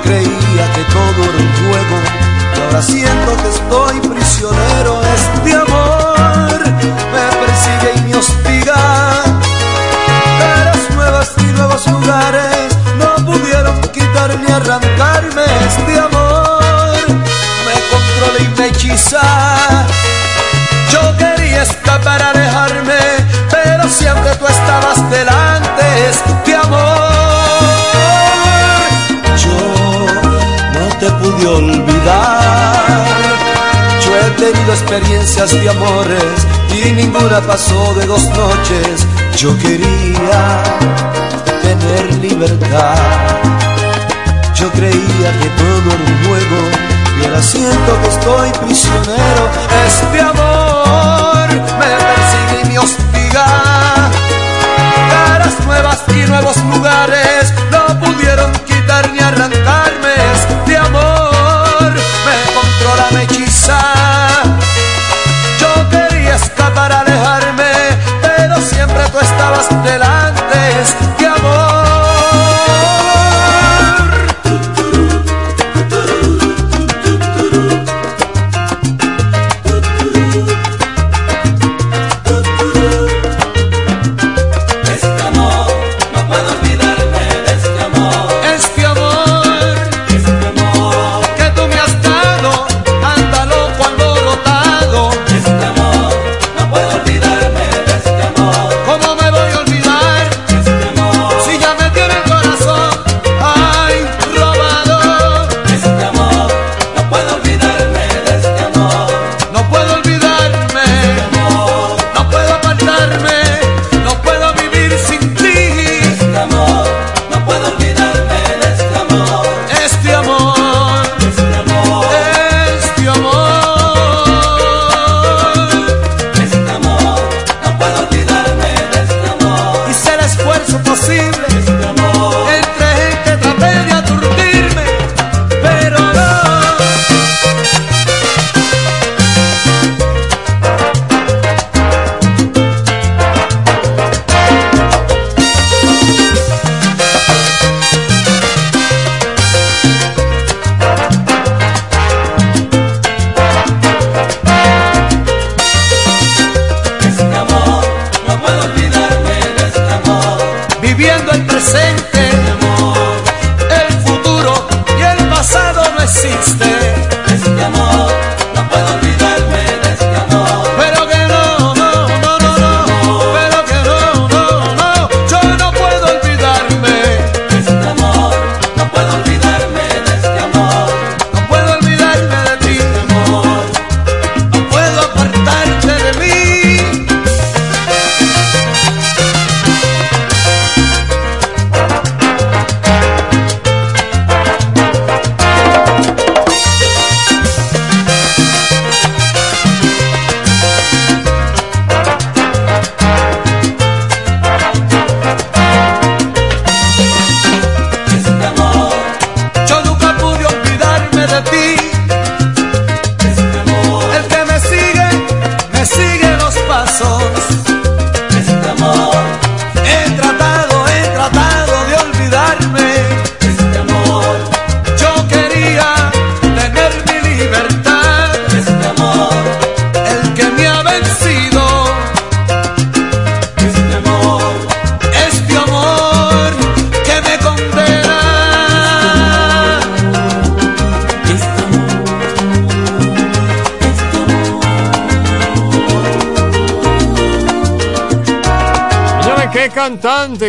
Creía 0.04 0.66
que 0.76 0.84
todo 0.92 1.24
era 1.24 1.38
un 1.38 1.52
juego 1.70 2.24
ahora 2.74 2.82
siento 2.82 3.38
que 3.38 3.50
estoy 3.50 4.00
prisionero. 4.02 5.02
Este 5.16 5.54
amor 5.56 6.60
me 7.14 7.26
persigue 7.42 7.92
y 7.96 8.02
me 8.02 8.16
hostiga. 8.16 8.76
Caras 10.40 10.96
nuevas 10.96 11.32
y 11.38 11.46
nuevos 11.58 11.88
lugares 11.88 12.78
no 12.98 13.26
pudieron 13.26 13.80
quitar 13.92 14.38
ni 14.40 14.52
arrancarme. 14.52 15.46
Este 15.68 16.00
amor 16.00 17.08
me 17.66 17.76
controla 17.92 18.40
y 18.40 18.60
me 18.60 18.68
hechiza. 18.68 19.22
Yo 20.92 21.18
quería 21.18 21.64
escapar, 21.64 22.22
alejarme, 22.22 23.00
pero 23.50 23.88
siempre 23.90 24.36
tú 24.36 24.48
estabas 24.48 25.10
delante. 25.10 26.10
Este 26.10 26.56
amor 26.56 26.93
olvidar. 31.46 33.06
Yo 34.04 34.16
he 34.16 34.30
tenido 34.32 34.74
experiencias 34.74 35.52
de 35.52 35.70
amores 35.70 36.48
y 36.72 36.92
ninguna 36.92 37.42
pasó 37.42 37.94
de 37.96 38.06
dos 38.06 38.24
noches. 38.30 39.08
Yo 39.38 39.58
quería 39.60 40.64
tener 41.62 42.14
libertad. 42.16 42.98
Yo 44.56 44.72
creía 44.72 45.30
que 45.40 45.50
todo 45.62 45.88
era 45.94 46.04
un 46.08 46.28
juego 46.28 46.60
y 47.20 47.26
ahora 47.26 47.42
siento 47.42 48.02
que 48.02 48.08
estoy 48.08 48.50
prisionero. 48.66 49.50
Este 49.88 50.22
amor 50.22 51.48
me 51.80 51.92
persigue 52.08 52.62
y 52.64 52.68
me 52.70 52.80
hostiga. 52.80 53.46
Caras 55.10 55.66
nuevas 55.66 56.04
y 56.16 56.30
nuevos 56.30 56.58
lugares 56.58 57.54
no 57.72 58.00
pudieron 58.00 58.52
tú 69.70 69.76
estabas 69.76 69.84
delante. 69.84 70.23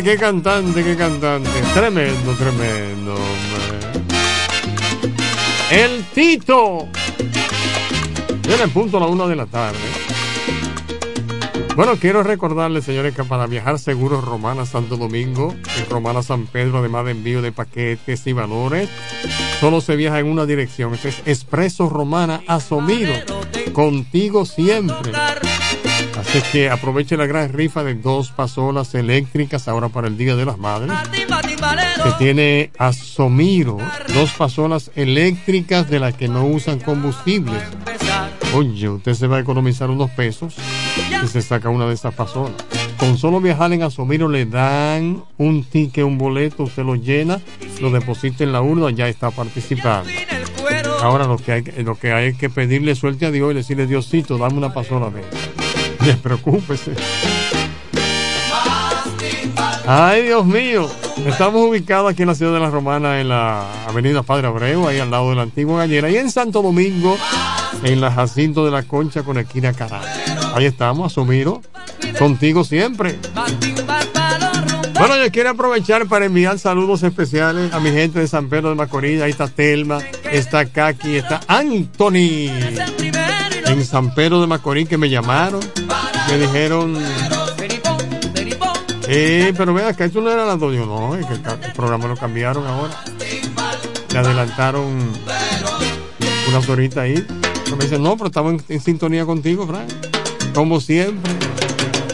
Cantante, 0.03 0.11
qué 0.11 0.17
cantante, 0.17 0.83
qué 0.83 0.97
cantante. 0.97 1.51
Tremendo, 1.73 2.33
tremendo. 2.33 3.15
hombre. 3.15 4.03
El 5.71 6.05
Tito. 6.13 6.89
Viene 8.47 8.63
en 8.65 8.71
punto 8.71 8.97
a 8.97 9.01
la 9.01 9.07
una 9.07 9.27
de 9.29 9.37
la 9.37 9.47
tarde. 9.47 9.79
Bueno, 11.77 11.97
quiero 11.97 12.23
recordarles, 12.25 12.85
señores, 12.85 13.15
que 13.15 13.23
para 13.25 13.47
viajar 13.47 13.79
seguros 13.79 14.25
Romana 14.25 14.67
Santo 14.67 14.97
Domingo 14.97 15.55
y 15.79 15.89
Romana 15.89 16.23
San 16.23 16.47
Pedro, 16.47 16.79
además 16.79 17.05
de 17.05 17.13
envío 17.13 17.43
de 17.43 17.53
paquetes 17.53 18.27
y 18.27 18.33
valores, 18.33 18.89
solo 19.61 19.81
se 19.81 19.95
viaja 19.95 20.19
en 20.19 20.27
una 20.27 20.47
dirección. 20.47 20.95
Este 20.95 21.11
es 21.11 21.23
Expreso 21.25 21.89
Romana 21.89 22.43
Asomiro. 22.49 23.15
Contigo 23.73 24.45
siempre. 24.45 25.13
Así 26.35 26.43
que 26.51 26.69
aproveche 26.69 27.17
la 27.17 27.27
gran 27.27 27.53
rifa 27.53 27.85
de 27.85 27.95
dos 27.95 28.33
pasolas 28.33 28.93
eléctricas 28.97 29.69
ahora 29.69 29.89
para 29.89 30.09
el 30.09 30.17
Día 30.17 30.35
de 30.35 30.45
las 30.45 30.59
Madres. 30.59 30.91
Que 32.03 32.11
tiene 32.19 32.73
Asomiro, 32.77 33.79
dos 34.13 34.33
pasolas 34.33 34.91
eléctricas 34.97 35.89
de 35.89 36.01
las 36.01 36.15
que 36.15 36.27
no 36.27 36.45
usan 36.45 36.81
combustibles. 36.81 37.63
Oye, 38.53 38.89
usted 38.89 39.15
se 39.15 39.29
va 39.29 39.37
a 39.37 39.41
economizar 39.41 39.91
unos 39.91 40.11
pesos 40.11 40.57
y 41.23 41.29
se 41.29 41.41
saca 41.41 41.69
una 41.69 41.87
de 41.87 41.95
esas 41.95 42.13
pasolas. 42.15 42.55
Con 42.97 43.17
solo 43.17 43.41
viajar 43.41 43.73
en 43.73 43.85
Asomiro 43.85 44.27
le 44.29 44.45
dan 44.45 45.23
un 45.39 45.63
ticket, 45.63 46.05
un 46.05 46.19
boleto, 46.19 46.65
usted 46.65 46.83
lo 46.83 46.97
llena, 46.97 47.41
lo 47.81 47.93
deposita 47.93 48.43
en 48.43 48.51
la 48.51 48.61
urna, 48.61 48.91
ya 48.91 49.07
está 49.07 49.31
participando. 49.31 50.11
Ahora 51.01 51.27
lo 51.27 51.37
que 51.37 51.53
hay, 51.53 51.63
lo 51.85 51.97
que, 51.97 52.13
hay 52.13 52.35
que 52.35 52.51
pedirle 52.51 52.97
suerte 52.97 53.25
a 53.27 53.31
Dios 53.31 53.53
y 53.53 53.55
decirle, 53.55 53.87
Diosito, 53.87 54.37
dame 54.37 54.57
una 54.57 54.75
pasola 54.75 55.11
de 55.11 55.21
esas". 55.21 55.44
Despreocúpese. 56.07 56.95
Ay, 59.87 60.23
Dios 60.23 60.47
mío. 60.47 60.89
Estamos 61.27 61.69
ubicados 61.69 62.11
aquí 62.11 62.23
en 62.23 62.29
la 62.29 62.35
ciudad 62.35 62.53
de 62.53 62.61
La 62.61 62.71
Romana, 62.71 63.21
en 63.21 63.29
la 63.29 63.87
avenida 63.87 64.23
Padre 64.23 64.49
Abreu, 64.49 64.89
ahí 64.89 64.99
al 64.99 65.11
lado 65.11 65.31
de 65.31 65.37
la 65.37 65.43
antigua 65.43 65.79
gallera, 65.79 66.11
y 66.11 66.17
en 66.17 66.31
Santo 66.31 66.61
Domingo, 66.61 67.17
en 67.83 68.01
la 68.01 68.11
Jacinto 68.11 68.65
de 68.65 68.71
la 68.71 68.83
Concha 68.83 69.23
con 69.23 69.39
esquina 69.39 69.73
Caral. 69.73 70.05
Ahí 70.55 70.67
estamos, 70.67 71.13
Asomiro, 71.13 71.63
contigo 72.19 72.65
siempre. 72.65 73.19
Bueno, 74.99 75.17
yo 75.17 75.31
quiero 75.33 75.51
aprovechar 75.51 76.07
para 76.07 76.27
enviar 76.27 76.59
saludos 76.59 77.03
especiales 77.03 77.73
a 77.73 77.81
mi 77.81 77.91
gente 77.91 78.21
de 78.21 78.29
San 78.29 78.49
Pedro 78.49 78.71
de 78.71 78.75
Macorís. 78.77 79.21
Ahí 79.23 79.31
está 79.31 79.49
Telma, 79.49 79.99
está 80.31 80.67
Kaki, 80.67 81.17
está 81.17 81.41
Anthony. 81.49 82.49
En 83.67 83.85
San 83.85 84.15
Pedro 84.15 84.41
de 84.41 84.47
Macorís 84.47 84.89
que 84.89 84.97
me 84.97 85.11
llamaron, 85.11 85.61
me 86.29 86.39
dijeron... 86.39 86.97
Eh, 89.07 89.53
pero 89.57 89.75
vea 89.75 89.93
que 89.93 90.05
esto 90.05 90.21
no 90.21 90.31
era 90.31 90.47
las 90.47 90.59
dos. 90.59 90.75
Yo, 90.75 90.87
no, 90.87 91.15
es 91.15 91.27
que 91.27 91.35
el 91.35 91.73
programa 91.75 92.07
lo 92.07 92.17
cambiaron 92.17 92.67
ahora. 92.67 92.95
Le 94.11 94.19
adelantaron 94.19 95.13
unas 96.49 96.69
horitas 96.69 96.99
ahí. 96.99 97.25
Me 97.77 97.85
dicen, 97.85 98.03
no, 98.03 98.17
pero 98.17 98.29
estamos 98.29 98.55
en, 98.55 98.65
en 98.69 98.81
sintonía 98.81 99.27
contigo, 99.27 99.67
Frank. 99.67 99.91
Como 100.55 100.81
siempre. 100.81 101.33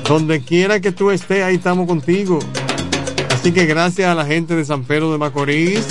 Donde 0.09 0.41
quiera 0.41 0.81
que 0.81 0.91
tú 0.91 1.13
estés, 1.13 1.45
ahí 1.45 1.57
estamos 1.57 1.87
contigo. 1.87 2.41
Así 3.31 3.53
que 3.53 3.67
gracias 3.67 4.09
a 4.09 4.15
la 4.15 4.27
gente 4.27 4.57
de 4.57 4.65
San 4.65 4.83
Pedro 4.83 5.13
de 5.13 5.19
Macorís 5.19 5.87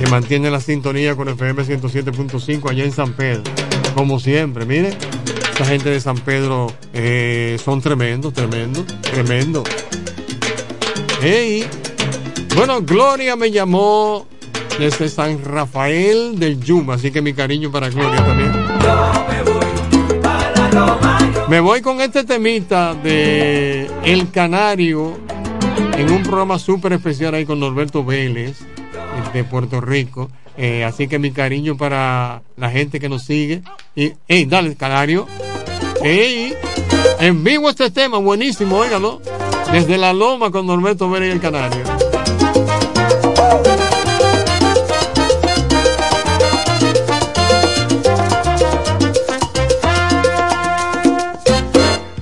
que 0.00 0.06
mantiene 0.06 0.50
la 0.50 0.60
sintonía 0.60 1.14
con 1.14 1.28
FM 1.28 1.62
107.5 1.62 2.70
allá 2.70 2.84
en 2.84 2.92
San 2.92 3.12
Pedro. 3.12 3.42
Como 3.94 4.18
siempre, 4.18 4.64
mire, 4.64 4.96
esta 5.60 5.72
gente 5.72 5.90
de 5.90 6.00
San 6.00 6.16
Pedro 6.16 6.72
eh, 6.94 7.58
son 7.62 7.82
tremendos, 7.82 8.32
tremendos, 8.32 8.86
tremendos. 9.02 9.64
Hey, 11.20 11.66
bueno, 12.56 12.80
Gloria 12.80 13.36
me 13.36 13.50
llamó 13.50 14.26
desde 14.78 15.10
San 15.10 15.44
Rafael 15.44 16.38
del 16.38 16.58
Yuma, 16.62 16.94
así 16.94 17.10
que 17.10 17.20
mi 17.20 17.34
cariño 17.34 17.70
para 17.70 17.90
Gloria 17.90 18.24
también. 18.24 18.52
Me 21.50 21.60
voy 21.60 21.82
con 21.82 22.00
este 22.00 22.24
temita 22.24 22.94
de 22.94 23.90
El 24.02 24.30
Canario 24.30 25.18
en 25.98 26.10
un 26.10 26.22
programa 26.22 26.58
súper 26.58 26.94
especial 26.94 27.34
ahí 27.34 27.44
con 27.44 27.60
Norberto 27.60 28.02
Vélez 28.02 28.60
de 29.34 29.44
Puerto 29.44 29.82
Rico. 29.82 30.30
Eh, 30.62 30.84
así 30.84 31.08
que 31.08 31.18
mi 31.18 31.30
cariño 31.30 31.78
para 31.78 32.42
la 32.58 32.68
gente 32.68 33.00
que 33.00 33.08
nos 33.08 33.22
sigue. 33.24 33.62
Y, 33.96 34.12
hey, 34.28 34.44
dale, 34.44 34.76
Canario. 34.76 35.26
Hey, 36.02 36.52
en 37.18 37.42
vivo 37.42 37.70
este 37.70 37.90
tema, 37.90 38.18
buenísimo, 38.18 38.76
óigalo. 38.76 39.22
Desde 39.72 39.96
la 39.96 40.12
loma 40.12 40.50
con 40.50 40.66
Norberto 40.66 41.08
Vélez 41.08 41.30
y 41.30 41.32
el 41.32 41.40
Canario. 41.40 41.82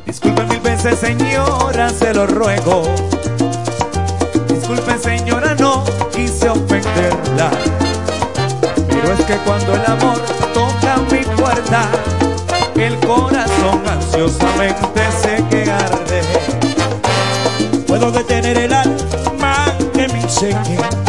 Disculpen 0.06 0.48
mil 0.48 0.60
veces, 0.60 0.96
señora, 1.00 1.90
se 1.90 2.14
lo 2.14 2.24
ruego. 2.28 2.84
Disculpen, 4.48 5.00
señora, 5.00 5.56
no 5.56 5.82
quise 6.14 6.48
ofenderla 6.48 7.77
que 9.28 9.36
cuando 9.44 9.74
el 9.74 9.84
amor 9.84 10.18
toca 10.54 10.96
mi 11.12 11.22
puerta, 11.36 11.86
el 12.76 12.98
corazón 13.00 13.86
ansiosamente 13.86 15.02
se 15.20 15.44
que 15.50 15.70
arde. 15.70 16.22
Puedo 17.86 18.10
detener 18.10 18.56
el 18.56 18.72
alma 18.72 19.66
que 19.92 20.08
me 20.08 20.20
insegue 20.20 21.07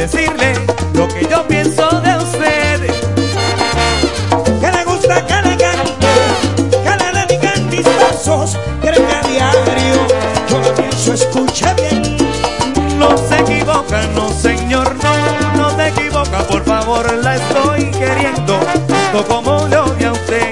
decirle 0.00 0.54
lo 0.94 1.06
que 1.08 1.26
yo 1.28 1.46
pienso 1.46 1.86
de 2.00 2.16
usted. 2.16 2.86
Que 4.58 4.70
le 4.72 4.84
gusta 4.84 5.26
que 5.26 5.34
le 5.46 5.56
cante, 5.58 6.06
que 6.84 6.94
le 7.00 7.20
dediquen 7.20 7.68
mis 7.68 7.86
pasos, 7.86 8.56
creen 8.80 9.06
que 9.06 9.14
a 9.14 9.22
diario 9.28 9.96
yo 10.48 10.58
lo 10.60 10.74
pienso, 10.74 11.12
escuche 11.12 11.66
bien. 11.74 12.16
No 12.98 13.10
se 13.18 13.40
equivoca, 13.40 14.06
no 14.14 14.30
señor, 14.30 14.96
no, 15.02 15.62
no 15.62 15.76
se 15.76 15.88
equivoca, 15.88 16.38
por 16.48 16.64
favor, 16.64 17.12
la 17.22 17.36
estoy 17.36 17.90
queriendo, 17.90 18.58
tanto 18.88 19.24
como 19.28 19.68
yo 19.68 19.84
y 20.00 20.04
a 20.04 20.12
usted. 20.12 20.49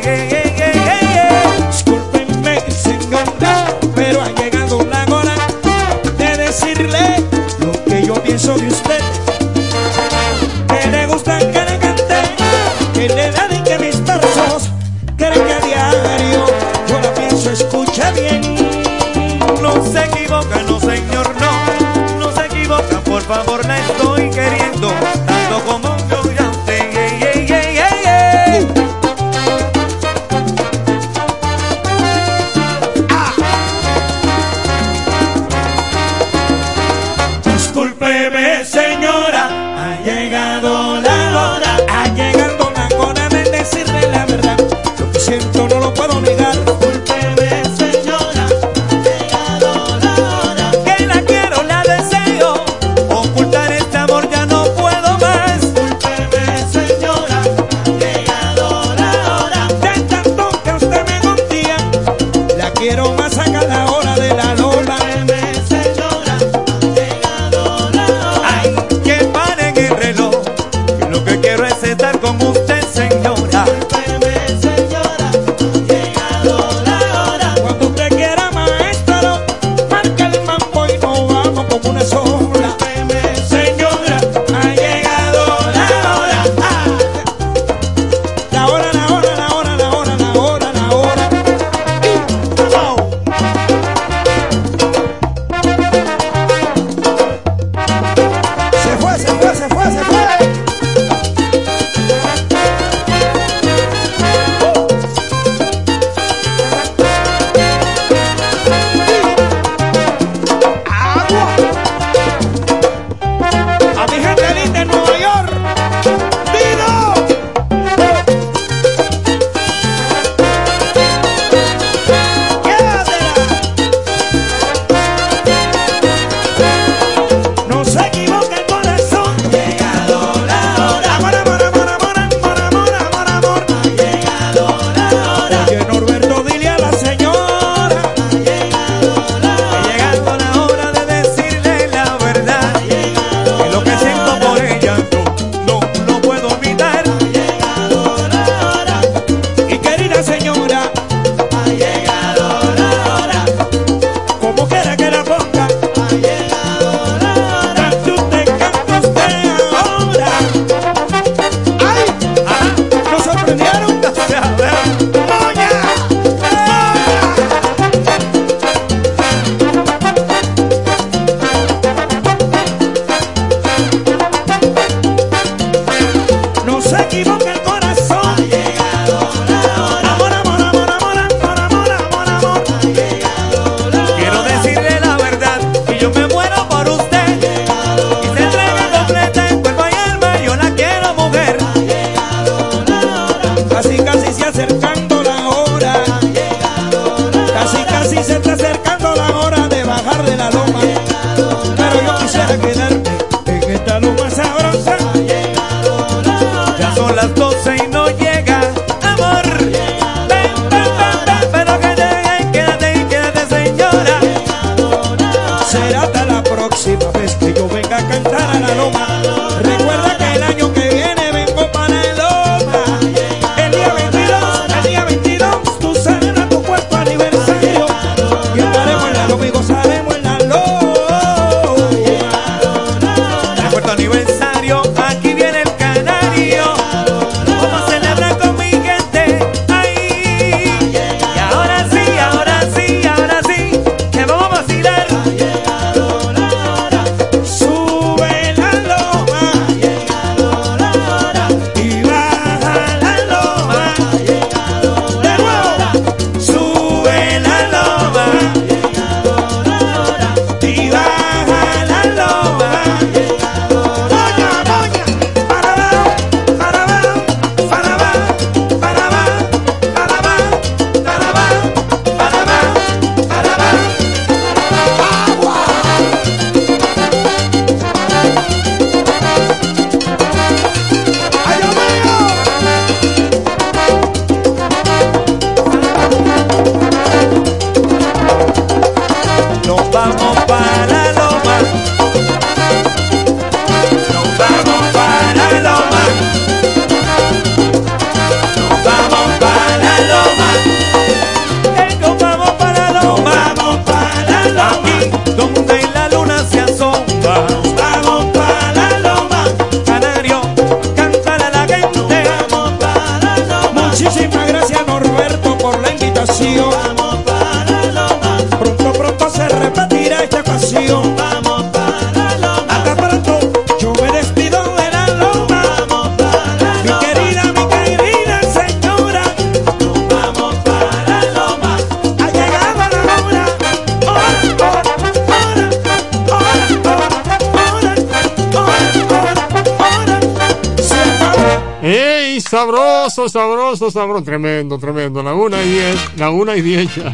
¡Ey! 341.89 342.39
Sabroso, 342.43 343.31
sabroso, 343.31 343.90
sabroso. 343.90 344.23
Tremendo, 344.23 344.78
tremendo. 344.78 345.23
La 345.23 345.32
una 345.32 345.62
y 345.62 345.70
diez. 345.70 345.97
La 346.19 346.28
una 346.28 346.55
y 346.55 346.60
diez 346.60 346.94
ya. 346.94 347.10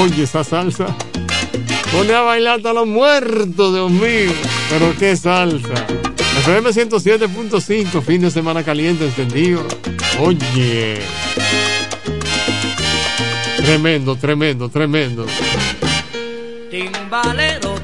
Oye, 0.00 0.24
esa 0.24 0.42
salsa. 0.42 0.86
Pone 1.92 2.12
a 2.12 2.22
bailar 2.22 2.56
hasta 2.56 2.72
los 2.72 2.88
muertos, 2.88 3.72
Dios 3.72 3.90
mío. 3.92 4.32
Pero 4.70 4.92
qué 4.98 5.16
salsa. 5.16 5.86
FM 6.40 6.70
107.5, 6.70 8.02
fin 8.02 8.22
de 8.22 8.30
semana 8.32 8.64
caliente, 8.64 9.04
encendido. 9.04 9.62
Oye. 10.18 10.98
Tremendo, 13.58 14.16
tremendo, 14.16 14.68
tremendo. 14.68 15.26
Timbalero, 16.70 17.75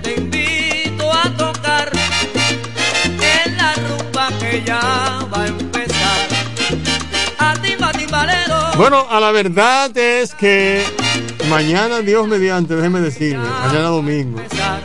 Bueno, 8.82 9.06
a 9.09 9.20
la 9.20 9.30
verdad 9.30 9.96
es 9.96 10.34
que 10.34 10.82
mañana, 11.48 12.00
Dios 12.00 12.26
mediante, 12.26 12.74
déjeme 12.74 12.98
decirle, 12.98 13.48
mañana 13.64 13.84
domingo, 13.84 14.40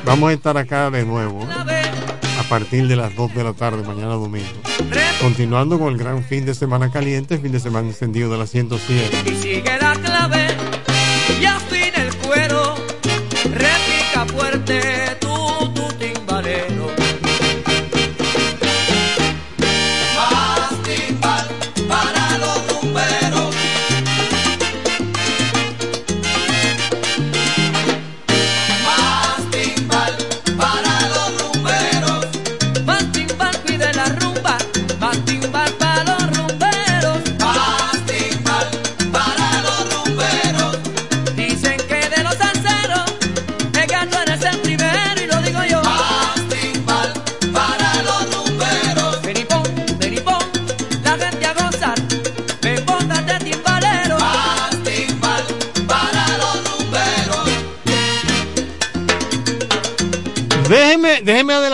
vamos 0.06 0.30
a 0.30 0.34
estar 0.34 0.56
acá 0.56 0.92
de 0.92 1.04
nuevo. 1.04 1.44
A 2.40 2.44
partir 2.48 2.88
de 2.88 2.96
las 2.96 3.16
2 3.16 3.34
de 3.34 3.44
la 3.44 3.54
tarde, 3.54 3.82
mañana 3.82 4.14
domingo. 4.14 4.46
Continuando 5.20 5.80
con 5.80 5.94
el 5.94 5.98
gran 5.98 6.24
fin 6.24 6.46
de 6.46 6.54
semana 6.54 6.92
caliente, 6.92 7.40
fin 7.40 7.52
de 7.52 7.60
semana 7.60 7.88
encendido 7.88 8.30
de 8.30 8.38
la 8.38 8.46
107. 8.46 9.24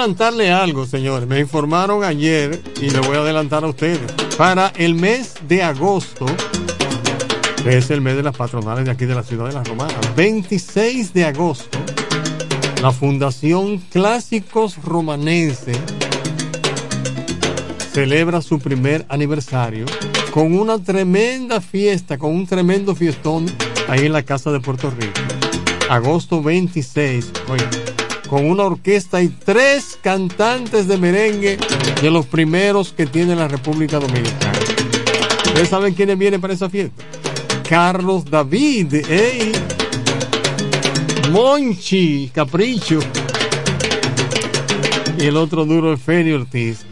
Adelantarle 0.03 0.51
algo, 0.51 0.85
señores. 0.85 1.29
Me 1.29 1.39
informaron 1.39 2.03
ayer 2.03 2.61
y 2.81 2.89
le 2.89 2.99
voy 2.99 3.15
a 3.15 3.21
adelantar 3.21 3.63
a 3.63 3.67
ustedes. 3.67 4.01
Para 4.37 4.73
el 4.75 4.95
mes 4.95 5.35
de 5.47 5.63
agosto, 5.63 6.25
que 7.63 7.77
es 7.77 7.89
el 7.89 8.01
mes 8.01 8.17
de 8.17 8.23
las 8.23 8.35
patronales 8.35 8.83
de 8.83 8.91
aquí 8.91 9.05
de 9.05 9.15
la 9.15 9.23
ciudad 9.23 9.47
de 9.47 9.53
La 9.53 9.63
Romana, 9.63 9.93
26 10.17 11.13
de 11.13 11.23
agosto, 11.23 11.79
la 12.81 12.91
Fundación 12.91 13.77
Clásicos 13.77 14.75
Romanense 14.83 15.71
celebra 17.93 18.41
su 18.41 18.59
primer 18.59 19.05
aniversario 19.07 19.85
con 20.31 20.53
una 20.59 20.79
tremenda 20.79 21.61
fiesta, 21.61 22.17
con 22.17 22.35
un 22.35 22.45
tremendo 22.45 22.93
fiestón 22.93 23.45
ahí 23.87 24.05
en 24.05 24.11
la 24.11 24.23
Casa 24.23 24.51
de 24.51 24.59
Puerto 24.59 24.89
Rico. 24.89 25.13
Agosto 25.89 26.43
26, 26.43 27.31
oiga, 27.47 27.69
con 28.33 28.49
una 28.49 28.63
orquesta 28.63 29.21
y 29.21 29.27
tres 29.27 29.99
cantantes 30.01 30.87
de 30.87 30.97
merengue 30.97 31.55
de 32.01 32.09
los 32.09 32.25
primeros 32.25 32.91
que 32.91 33.05
tiene 33.05 33.35
la 33.35 33.47
República 33.47 33.99
Dominicana. 33.99 34.57
¿Ustedes 35.45 35.69
saben 35.69 35.93
quiénes 35.93 36.17
vienen 36.17 36.41
para 36.41 36.55
esa 36.55 36.67
fiesta? 36.67 37.03
Carlos 37.69 38.25
David, 38.25 38.91
ey, 39.07 39.51
Monchi, 41.29 42.31
Capricho. 42.33 43.01
Y 45.19 45.25
el 45.25 45.37
otro 45.37 45.63
duro 45.65 45.93
es 45.93 46.01
Feni 46.01 46.31
Ortiz. 46.31 46.87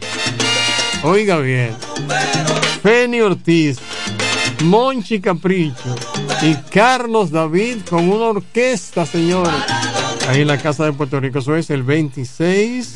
Oiga 1.02 1.40
bien. 1.40 1.76
Feni 2.84 3.20
Ortiz, 3.20 3.80
Monchi 4.64 5.20
Capricho 5.20 5.96
y 6.44 6.54
Carlos 6.70 7.32
David 7.32 7.78
con 7.90 8.08
una 8.10 8.26
orquesta, 8.26 9.08
señores. 9.08 9.91
Ahí 10.28 10.42
en 10.42 10.48
la 10.48 10.58
Casa 10.58 10.86
de 10.86 10.94
Puerto 10.94 11.20
Rico. 11.20 11.40
Eso 11.40 11.56
es 11.56 11.70
el 11.70 11.84
26 11.84 12.94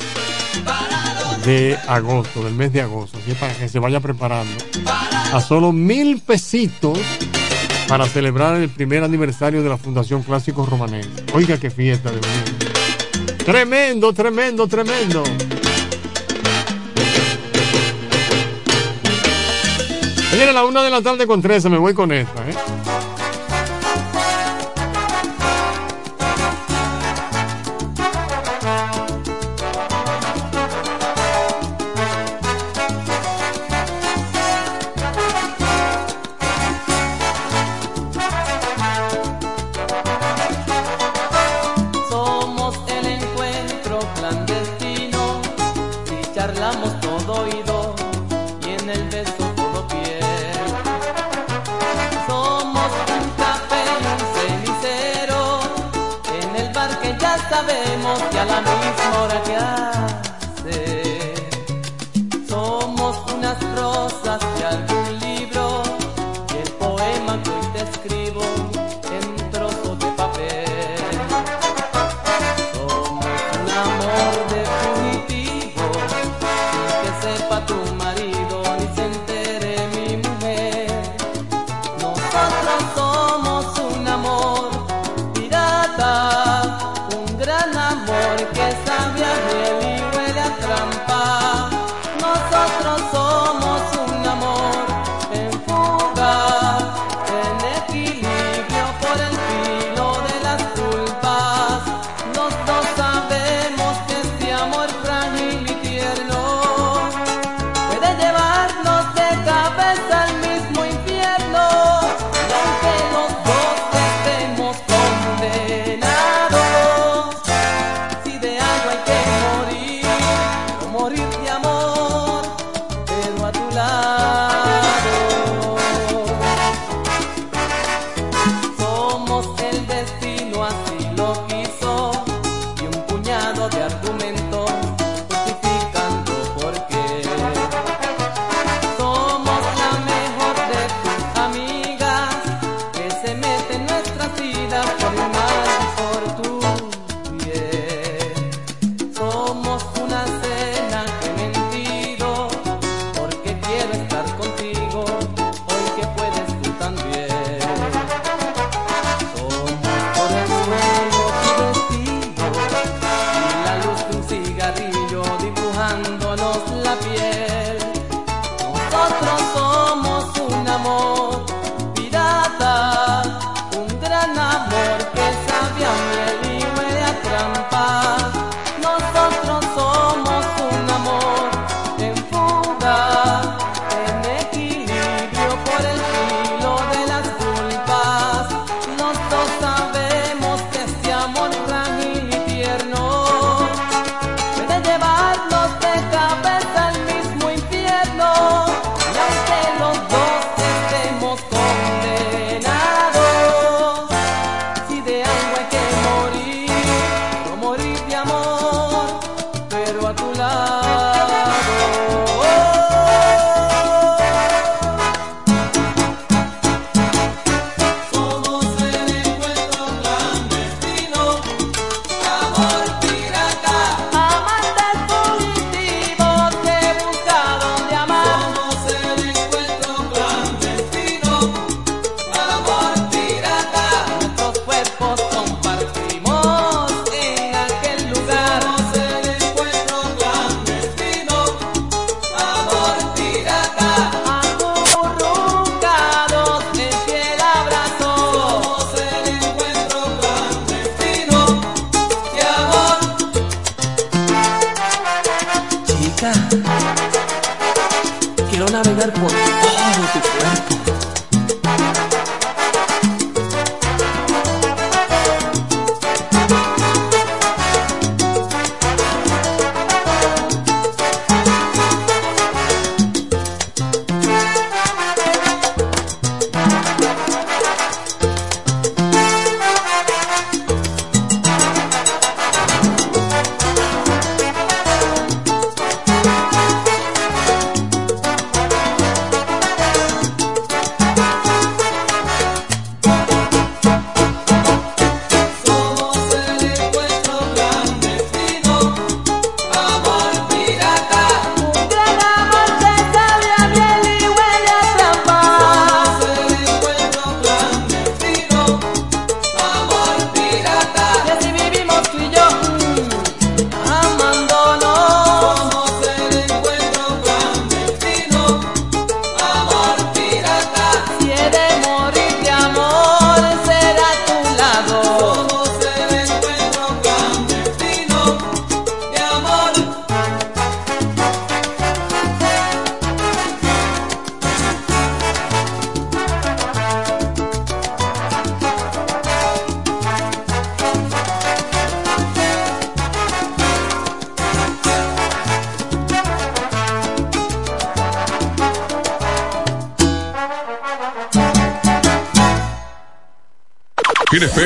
de 1.45 1.77
agosto, 1.87 2.43
del 2.43 2.53
mes 2.53 2.73
de 2.73 2.81
agosto. 2.81 3.17
Así 3.17 3.31
es 3.31 3.37
para 3.37 3.53
que 3.53 3.67
se 3.69 3.79
vaya 3.79 3.99
preparando. 3.99 4.53
A 5.33 5.41
solo 5.41 5.71
mil 5.71 6.21
pesitos 6.21 6.97
para 7.87 8.07
celebrar 8.07 8.55
el 8.55 8.69
primer 8.69 9.03
aniversario 9.03 9.61
de 9.61 9.69
la 9.69 9.77
Fundación 9.77 10.23
Clásicos 10.23 10.67
Romanés. 10.69 11.07
Oiga 11.33 11.57
qué 11.59 11.69
fiesta 11.69 12.09
de 12.09 12.15
verdad. 12.15 13.35
Tremendo, 13.45 14.11
tremendo, 14.13 14.67
tremendo. 14.67 15.23
Viene 20.31 20.51
la 20.51 20.65
una 20.65 20.83
de 20.83 20.89
la 20.89 21.01
tarde 21.01 21.27
con 21.27 21.41
13, 21.41 21.69
me 21.69 21.77
voy 21.77 21.93
con 21.93 22.11
esta, 22.11 22.49
¿eh? 22.49 22.53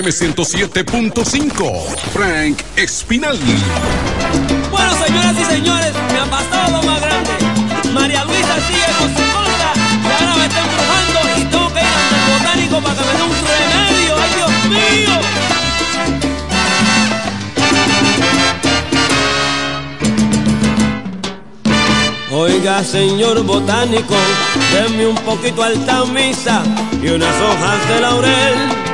FM 0.09 0.33
107.5, 0.33 1.85
Frank 2.13 2.57
Espinal. 2.75 3.37
Bueno, 4.71 4.91
señoras 5.05 5.35
y 5.39 5.45
señores, 5.45 5.93
me 6.11 6.19
ha 6.19 6.25
pasado 6.25 6.77
lo 6.77 6.83
más 6.83 6.99
grande. 6.99 7.29
María 7.93 8.25
Luisa 8.25 8.55
sigue 8.67 8.87
con 8.97 9.09
su 9.09 9.21
cosa 9.21 9.71
y 10.01 10.07
ahora 10.11 10.35
me 10.35 10.45
está 10.47 10.61
embrujando 10.61 11.19
y 11.37 11.43
tengo 11.45 11.73
que 11.73 11.81
ir 11.81 11.85
al 11.85 12.21
botánico 12.39 12.81
para 12.81 12.95
que 12.95 13.01
me 13.05 13.13
dé 13.13 13.21
un 13.21 13.29
remedio. 13.35 14.15
¡Ay, 14.17 14.29
Dios 14.35 14.53
mío! 14.71 15.13
Oiga, 22.31 22.83
señor 22.83 23.43
botánico, 23.43 24.15
denme 24.73 25.05
un 25.05 25.17
poquito 25.17 25.61
altamisa 25.61 26.63
y 26.99 27.09
unas 27.09 27.35
hojas 27.41 27.89
de 27.89 28.01
laurel. 28.01 28.88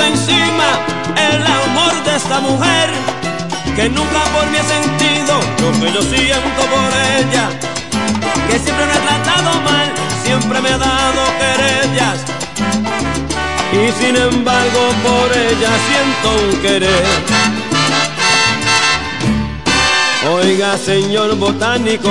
Encima 0.00 0.68
el 1.16 1.46
amor 1.46 1.92
de 2.04 2.16
esta 2.16 2.40
mujer 2.40 2.90
que 3.76 3.88
nunca 3.88 4.20
por 4.34 4.46
mí 4.50 4.56
he 4.58 4.62
sentido 4.62 5.40
lo 5.60 5.72
que 5.80 5.92
yo 5.92 6.02
siento 6.02 6.62
por 6.72 6.90
ella. 7.18 7.48
Que 8.48 8.58
siempre 8.58 8.86
me 8.86 8.92
ha 8.92 9.00
tratado 9.00 9.60
mal, 9.62 9.92
siempre 10.24 10.60
me 10.60 10.68
ha 10.70 10.78
dado 10.78 11.22
querellas. 11.38 12.18
Y 13.72 13.92
sin 14.02 14.16
embargo 14.16 14.80
por 15.02 15.36
ella 15.36 15.70
siento 15.88 16.44
un 16.44 16.62
querer. 16.62 17.52
Oiga, 20.30 20.78
señor 20.78 21.34
botánico, 21.36 22.10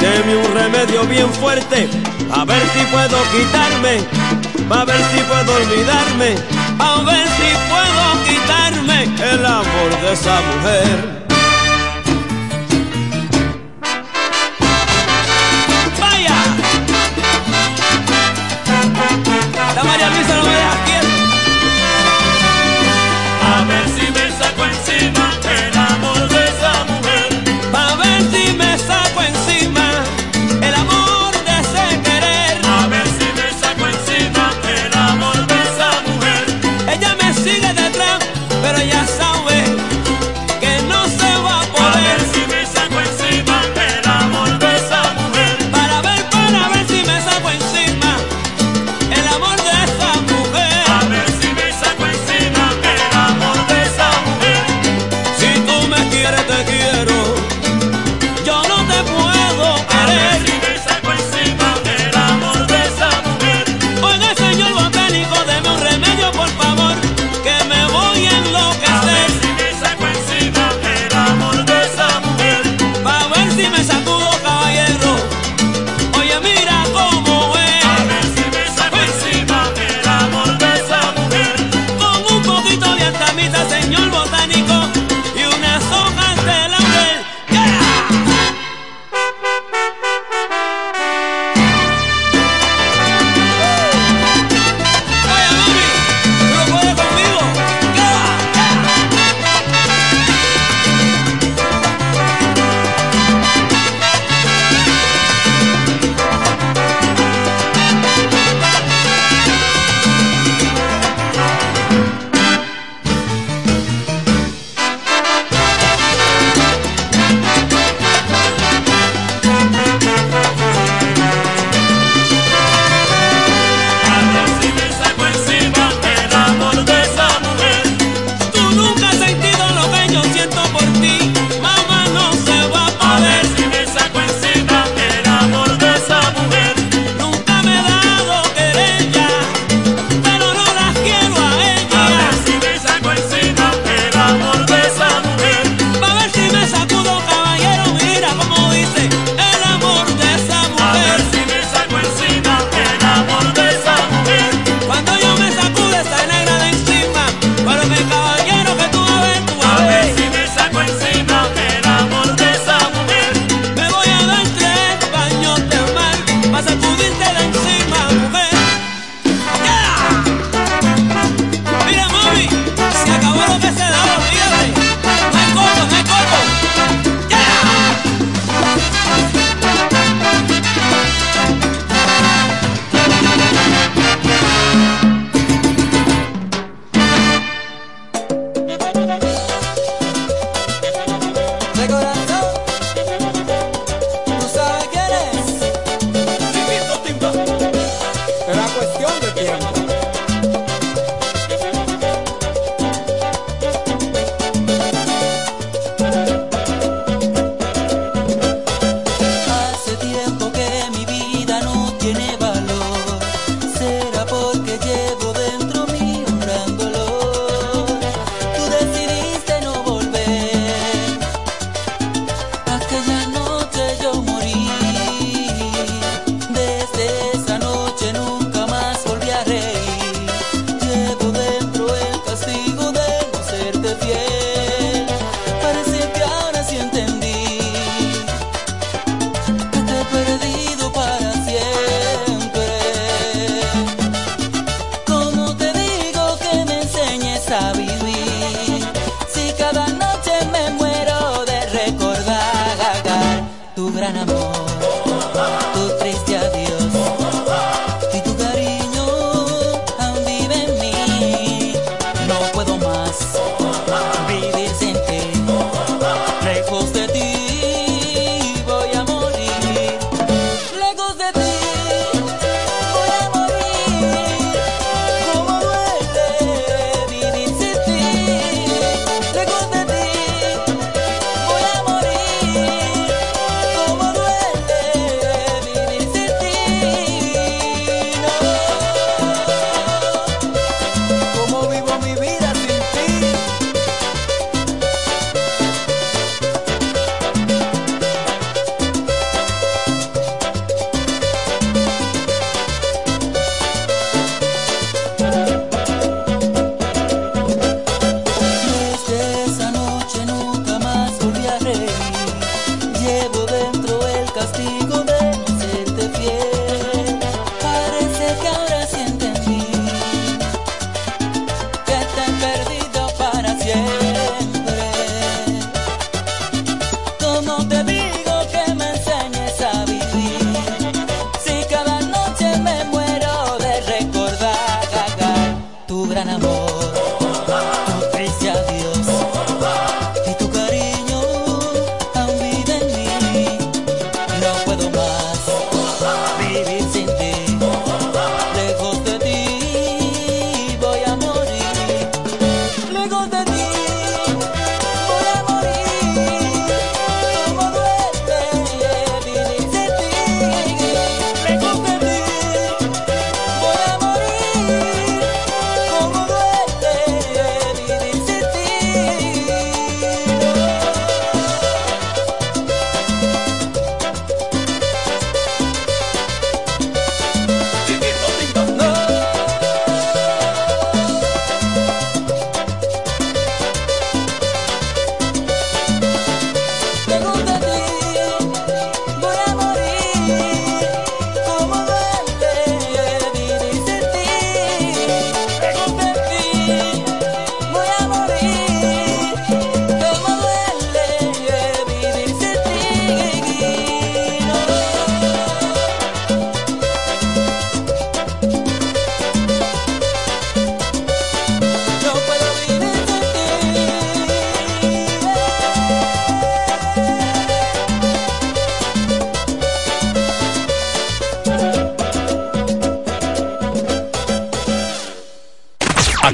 deme 0.00 0.36
un 0.36 0.54
remedio 0.54 1.04
bien 1.04 1.28
fuerte, 1.34 1.88
a 2.30 2.44
ver 2.44 2.62
si 2.72 2.84
puedo 2.86 3.18
quitarme, 3.32 3.98
a 4.70 4.84
ver 4.84 5.00
si 5.12 5.20
puedo 5.24 5.56
olvidarme, 5.56 6.36
a 6.78 7.02
ver 7.02 7.26
si 7.26 7.48
puedo 7.68 8.24
quitarme 8.26 9.04
el 9.32 9.46
amor 9.46 10.00
de 10.02 10.12
esa 10.12 10.40
mujer. 10.40 11.17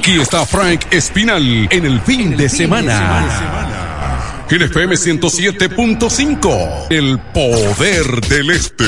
Aquí 0.05 0.21
está 0.21 0.45
Frank 0.45 0.81
Espinal 0.91 1.67
en 1.71 1.83
el 1.83 1.99
fin 1.99 2.37
de 2.37 2.47
semana. 2.47 3.25
En 4.51 4.61
FM 4.61 4.93
107.5, 4.93 6.91
el 6.91 7.17
poder 7.33 8.21
del 8.27 8.51
este. 8.51 8.83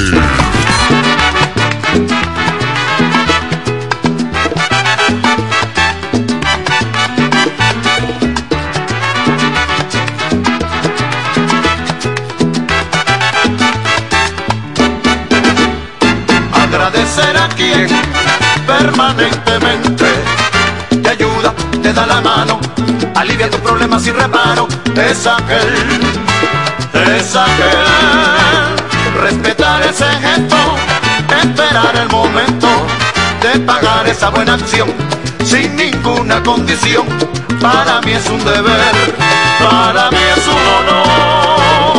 Aquel, 25.48 27.18
es 27.18 27.36
aquel. 27.36 29.22
Respetar 29.22 29.82
ese 29.84 30.06
gesto, 30.06 30.58
esperar 31.42 31.96
el 31.96 32.10
momento 32.10 32.68
de 33.42 33.60
pagar 33.60 34.08
esa 34.08 34.30
buena 34.30 34.54
acción 34.54 34.90
sin 35.44 35.76
ninguna 35.76 36.44
condición. 36.44 37.08
Para 37.62 38.02
mí 38.02 38.12
es 38.12 38.30
un 38.30 38.44
deber, 38.44 39.16
para 39.60 40.12
mí 40.12 40.18
es 40.36 40.48
un 40.48 40.68
honor. 40.78 41.97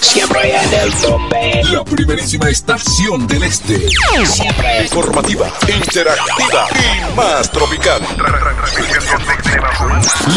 Siempre 0.00 0.56
en 0.56 0.74
el 0.74 0.94
tope. 0.94 1.62
La 1.72 1.84
primerísima 1.84 2.48
estación 2.48 3.26
del 3.26 3.42
este. 3.42 3.86
Siempre 4.24 4.82
informativa, 4.82 5.52
interactiva 5.68 6.68
y 6.74 7.14
más 7.14 7.52
tropical. 7.52 8.00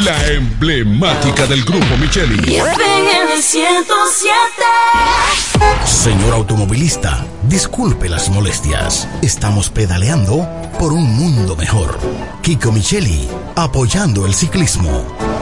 La 0.03 0.27
emblemática 0.27 1.47
del 1.47 1.63
grupo 1.63 1.95
Micheli. 1.97 2.61
Señor 5.85 6.33
automovilista, 6.33 7.25
disculpe 7.43 8.09
las 8.09 8.29
molestias. 8.29 9.07
Estamos 9.21 9.69
pedaleando 9.69 10.45
por 10.77 10.91
un 10.91 11.15
mundo 11.15 11.55
mejor. 11.55 11.97
Kiko 12.41 12.73
Micheli, 12.73 13.29
apoyando 13.55 14.25
el 14.25 14.33
ciclismo. 14.33 15.40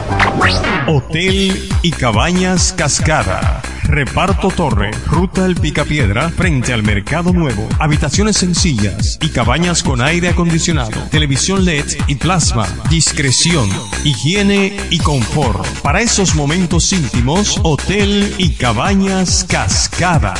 Hotel 0.88 1.70
y 1.82 1.92
Cabañas 1.92 2.74
Cascada. 2.74 3.62
Reparto 3.84 4.50
Torre, 4.50 4.92
Ruta 5.08 5.46
El 5.46 5.56
Picapiedra, 5.56 6.30
frente 6.30 6.74
al 6.74 6.84
Mercado 6.84 7.34
Nuevo. 7.34 7.68
Habitaciones 7.80 8.38
sencillas 8.38 9.18
y 9.20 9.30
cabañas 9.30 9.82
con 9.82 10.02
aire 10.02 10.30
acondicionado, 10.30 11.02
televisión 11.10 11.66
LED 11.66 11.86
y 12.08 12.16
plasma. 12.16 12.68
Discreción, 12.90 13.68
higiene 14.04 14.78
y 14.92 15.00
confort. 15.00 15.66
Para 15.82 16.02
esos 16.02 16.36
momentos 16.36 16.94
íntimos, 16.94 17.60
Hotel 17.64 18.36
y 18.38 18.52
Cabañas 18.52 19.44
Cascada. 19.50 20.36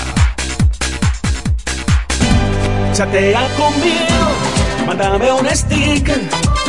Chatea 2.94 3.48
conmigo, 3.56 4.86
mándame 4.86 5.32
un 5.32 5.48
sticker, 5.50 6.22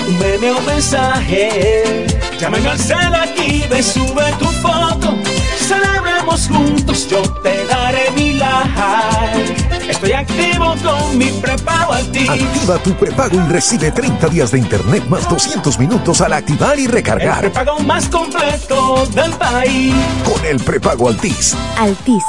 un 0.08 0.66
mensaje. 0.66 2.06
Llámame 2.40 2.68
al 2.68 2.78
cel 2.78 3.14
aquí, 3.14 3.64
ve, 3.68 3.82
sube 3.82 4.32
tu 4.38 4.46
foto. 4.46 5.14
Celebremos 5.58 6.48
juntos, 6.48 7.06
yo 7.08 7.20
te 7.42 7.66
daré 7.66 8.10
mi 8.16 8.32
like. 8.32 9.90
Estoy 9.90 10.12
activo 10.12 10.74
con 10.82 11.18
mi 11.18 11.26
prepago 11.26 11.92
Altis. 11.92 12.30
Activa 12.30 12.78
tu 12.78 12.94
prepago 12.94 13.36
y 13.36 13.52
recibe 13.52 13.90
30 13.90 14.28
días 14.28 14.50
de 14.52 14.58
internet 14.58 15.04
más 15.08 15.28
200 15.28 15.78
minutos 15.78 16.20
al 16.22 16.32
activar 16.32 16.78
y 16.78 16.86
El 16.86 16.92
recargar. 16.92 17.40
prepago 17.40 17.78
más 17.80 18.08
completo 18.08 19.04
del 19.14 19.32
país. 19.32 19.94
Con 20.24 20.44
el 20.46 20.58
prepago 20.60 21.08
Altis. 21.08 21.54
Altis, 21.78 22.24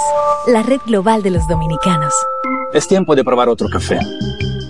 la 0.47 0.61
red 0.61 0.81
global 0.85 1.23
de 1.23 1.31
los 1.31 1.47
dominicanos. 1.47 2.13
Es 2.73 2.85
tiempo 2.87 3.15
de 3.15 3.23
probar 3.23 3.47
otro 3.47 3.69
café. 3.69 3.97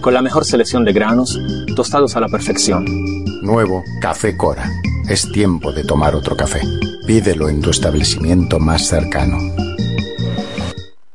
Con 0.02 0.14
la 0.14 0.22
mejor 0.22 0.46
selección 0.46 0.86
de 0.86 0.94
granos, 0.94 1.40
tostados 1.76 2.16
a 2.16 2.20
la 2.20 2.28
perfección. 2.28 2.86
Nuevo 3.42 3.84
Café 4.02 4.38
Cora. 4.38 4.70
Es 5.10 5.32
tiempo 5.32 5.72
de 5.72 5.84
tomar 5.84 6.16
otro 6.16 6.36
café. 6.38 6.62
Pídelo 7.06 7.50
en 7.50 7.62
tu 7.62 7.70
establecimiento 7.70 8.60
más 8.60 8.88
cercano. 8.88 9.38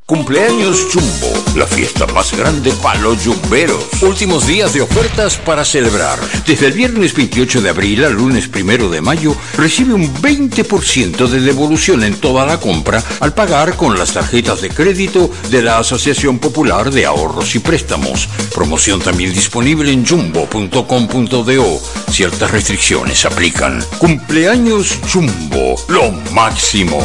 Cumpleaños 0.07 0.87
Jumbo, 0.93 1.57
la 1.57 1.67
fiesta 1.67 2.07
más 2.07 2.33
grande 2.33 2.73
para 2.81 3.01
los 3.01 3.27
jumberos. 3.27 3.87
Últimos 4.03 4.47
días 4.47 4.73
de 4.73 4.83
ofertas 4.83 5.37
para 5.37 5.65
celebrar. 5.65 6.17
Desde 6.47 6.69
el 6.69 6.75
viernes 6.75 7.13
28 7.13 7.61
de 7.61 7.71
abril 7.71 8.05
al 8.05 8.13
lunes 8.13 8.49
1 8.49 8.89
de 8.89 9.01
mayo, 9.01 9.35
recibe 9.57 9.95
un 9.95 10.15
20% 10.15 11.27
de 11.27 11.41
devolución 11.41 12.05
en 12.05 12.15
toda 12.21 12.47
la 12.47 12.61
compra 12.61 13.03
al 13.19 13.35
pagar 13.35 13.77
con 13.77 13.99
las 13.99 14.13
tarjetas 14.13 14.61
de 14.61 14.71
crédito 14.71 15.29
de 15.51 15.63
la 15.63 15.79
Asociación 15.79 16.39
Popular 16.39 16.93
de 16.93 17.05
Ahorros 17.05 17.57
y 17.57 17.59
Préstamos. 17.59 18.29
Promoción 18.55 19.01
también 19.01 19.35
disponible 19.35 19.91
en 19.91 20.07
jumbo.com.do. 20.07 21.81
Ciertas 22.13 22.53
restricciones 22.53 23.25
aplican. 23.25 23.85
Cumpleaños 23.99 25.01
Jumbo, 25.13 25.75
lo 25.89 26.13
máximo. 26.33 27.05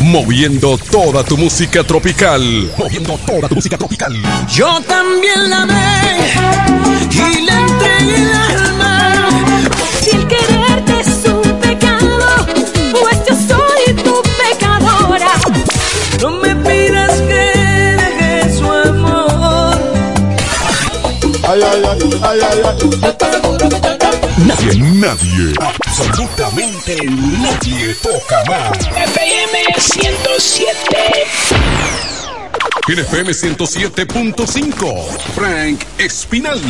Moviendo 0.00 0.78
toda 0.78 1.22
tu 1.22 1.36
música 1.36 1.84
tropical. 1.84 2.40
Moviendo 2.78 3.18
toda 3.26 3.46
tu 3.50 3.56
música 3.56 3.76
tropical. 3.76 4.14
Yo 4.50 4.80
también 4.88 5.50
la 5.50 5.62
amé 5.62 6.32
y 7.10 7.40
le 7.42 7.52
entregué 7.52 8.16
el 8.16 8.32
alma. 8.32 9.28
Si 10.00 10.16
el 10.16 10.26
quererte 10.26 11.00
es 11.00 11.28
un 11.28 11.42
pecado, 11.60 12.46
pues 12.98 13.18
yo 13.28 13.34
soy 13.46 13.94
tu 13.96 14.22
pecadora. 14.22 15.32
No 16.22 16.30
me 16.30 16.56
pidas 16.56 17.20
que 17.20 17.34
deje 18.00 18.56
su 18.56 18.64
amor. 18.64 19.78
Ay, 21.46 21.60
ay, 21.62 21.82
ay. 21.84 21.87
Nadie, 24.38 24.80
nadie, 24.94 25.52
absolutamente 25.60 26.96
nadie 27.04 27.94
toca 28.02 28.42
más. 28.48 28.76
FM 28.96 29.64
107. 29.78 31.26
En 32.88 32.98
FM 32.98 33.30
107.5, 33.32 35.06
Frank 35.36 35.84
Espinal. 35.98 36.60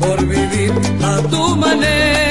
por 0.00 0.26
vivir 0.26 0.72
a 1.02 1.20
tu 1.28 1.56
manera. 1.56 2.25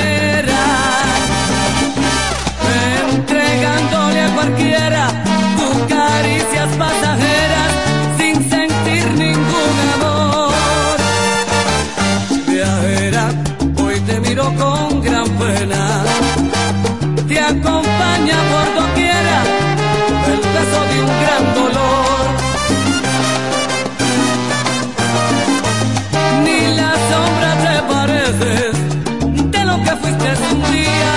un 30.34 30.62
día, 30.72 31.12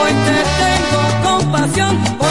hoy 0.00 0.12
te 0.26 0.38
tengo 0.62 1.22
compasión. 1.22 2.23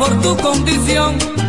por 0.00 0.18
tu 0.22 0.34
condición. 0.38 1.39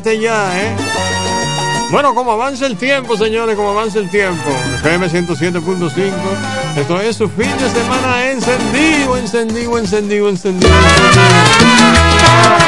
1.37 0.00 0.20
ya, 0.20 0.60
¿eh? 0.60 0.76
Bueno, 1.90 2.14
como 2.14 2.32
avanza 2.32 2.66
el 2.66 2.76
tiempo, 2.76 3.16
señores, 3.16 3.56
como 3.56 3.70
avanza 3.70 3.98
el 3.98 4.08
tiempo. 4.08 4.48
FM 4.76 5.08
107.5. 5.08 6.12
Esto 6.76 7.00
es 7.00 7.16
su 7.16 7.28
fin 7.28 7.50
de 7.58 7.68
semana 7.68 8.30
encendido, 8.30 9.16
encendido, 9.16 9.78
encendido, 9.78 10.28
encendido. 10.28 10.70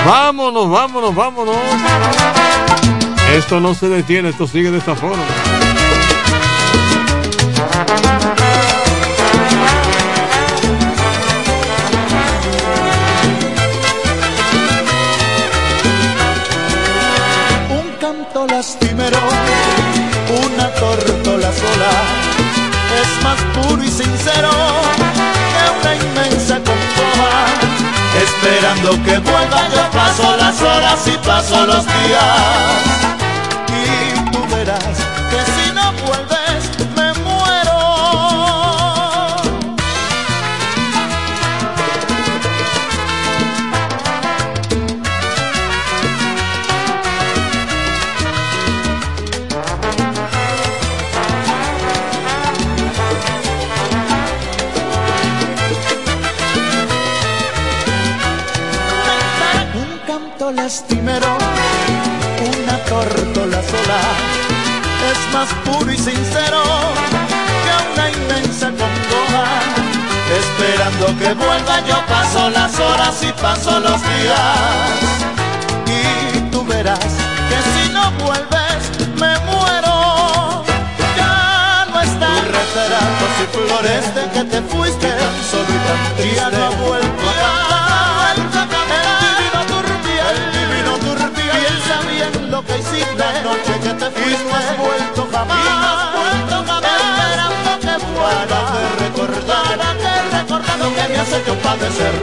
Vámonos, 0.04 0.68
vámonos, 0.68 1.14
vámonos. 1.14 1.56
Esto 3.32 3.60
no 3.60 3.74
se 3.74 3.88
detiene, 3.88 4.30
esto 4.30 4.46
sigue 4.46 4.70
de 4.70 4.78
esta 4.78 4.96
forma. 4.96 5.22
Lastimero, 18.46 19.18
una 20.46 20.68
tortola 20.74 21.50
sola, 21.52 21.92
es 23.00 23.24
más 23.24 23.38
puro 23.54 23.82
y 23.82 23.88
sincero 23.88 24.50
que 25.52 25.62
una 25.80 25.94
inmensa 25.94 26.54
concoba. 26.56 27.46
Esperando 28.22 28.90
que 29.04 29.18
vuelva, 29.18 29.68
yo 29.74 29.90
paso 29.90 30.36
las 30.36 30.60
horas 30.60 31.06
y 31.06 31.26
paso 31.26 31.66
los 31.66 31.84
días. 31.86 33.02
Y 33.68 34.30
tú 34.30 34.54
verás 34.54 34.96
que 35.30 35.40
si 35.52 35.72
más 65.32 65.48
puro 65.64 65.90
y 65.90 65.96
sincero 65.96 66.62
que 67.64 67.92
una 67.92 68.10
inmensa 68.10 68.68
congoja. 68.68 69.46
Esperando 70.40 71.06
que 71.18 71.34
vuelva, 71.34 71.80
yo 71.86 71.96
paso 72.06 72.50
las 72.50 72.78
horas 72.78 73.22
y 73.22 73.32
paso 73.40 73.80
los 73.80 74.00
días. 74.02 75.12
Y 75.86 76.40
tú 76.50 76.64
verás 76.64 76.98
que 76.98 77.58
si 77.72 77.92
no 77.92 78.10
vuelves, 78.12 78.82
me 79.20 79.38
muero. 79.50 80.64
Ya 81.16 81.86
no 81.92 82.00
están 82.00 82.44
retratos 82.44 83.32
y 83.42 83.46
flores 83.56 84.14
de 84.14 84.30
que 84.30 84.44
te 84.44 84.62
fuiste, 84.62 85.08
solo 85.50 85.68
y 85.68 85.80
tan 85.86 86.16
triste. 86.16 86.36
Ya 86.36 86.50
no 86.50 86.64
ha 86.64 86.70
vuelto 86.70 87.28
a 87.28 87.81
lo 92.52 92.62
que 92.66 92.78
hiciste. 92.78 93.16
La 93.16 93.42
noche 93.42 93.72
que 93.82 93.92
te 94.00 94.08
fuiste. 94.10 94.44
Y 94.44 94.48
no 94.48 94.54
has 94.54 94.76
vuelto 94.76 95.28
jamás, 95.32 95.58
y 95.58 95.72
no 95.82 95.88
has 95.88 96.12
vuelto 96.20 96.56
jamás. 96.70 96.92
Esperando 97.00 97.72
que 97.84 97.94
vuelva, 98.12 98.60
para 98.68 98.82
que 98.88 98.92
recordar, 99.04 99.78
para 99.78 99.92
que 100.02 100.12
recordar 100.36 100.76
lo 100.78 100.88
que 100.94 101.04
me 101.08 101.16
has 101.18 101.32
hecho 101.32 101.54
padecer. 101.66 102.16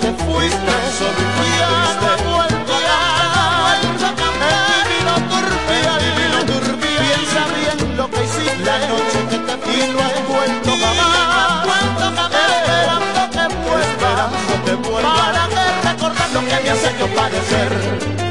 Te 0.00 0.10
fuiste. 0.10 0.72
Solo 0.98 1.22
y 1.46 2.33
y 9.74 9.92
no 9.92 9.98
has 10.00 10.28
vuelto 10.28 10.70
jamás. 10.70 11.66
Esperando 12.34 13.22
que 13.30 13.44
vuelva, 13.64 14.30
esperando 14.30 14.64
que 14.64 14.74
vuelva, 14.88 15.14
para 15.14 15.48
que 15.48 15.88
recordar 15.88 16.30
lo 16.30 16.40
que 16.40 16.62
me 16.62 16.70
has 16.70 16.84
hecho 16.84 17.06
padecer. 17.14 18.23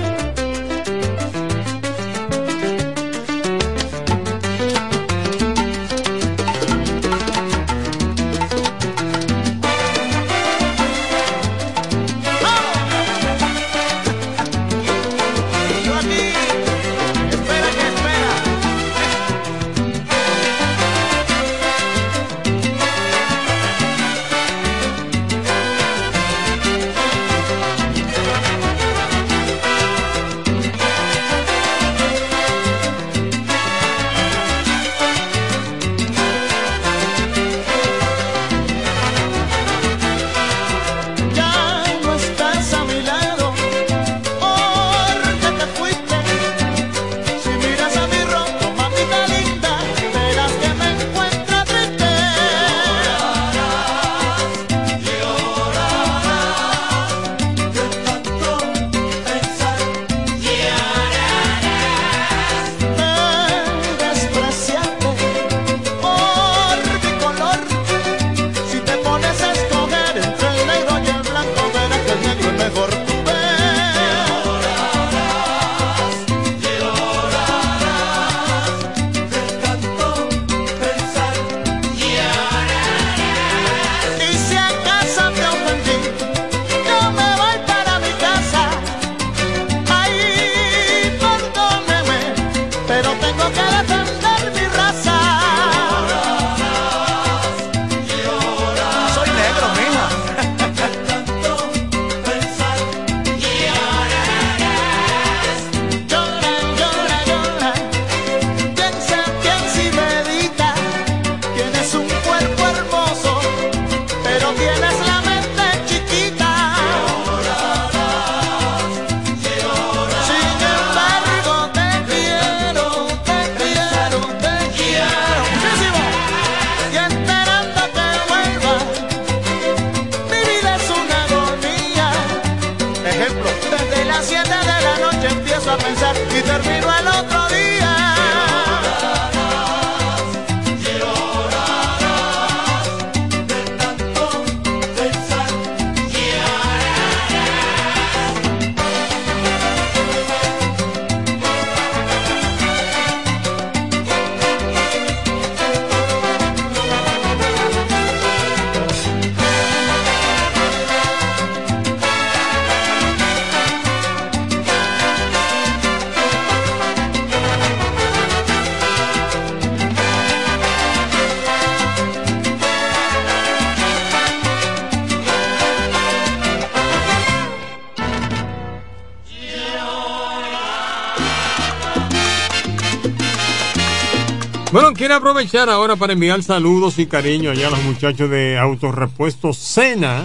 Aprovechar 185.23 185.69
ahora 185.69 185.95
para 185.95 186.11
enviar 186.11 186.43
saludos 186.43 186.99
y 186.99 187.05
cariño 187.05 187.51
allá 187.51 187.67
a 187.67 187.69
los 187.69 187.81
muchachos 187.83 188.29
de 188.29 188.57
Autorepuesto 188.57 189.53
Sena, 189.53 190.21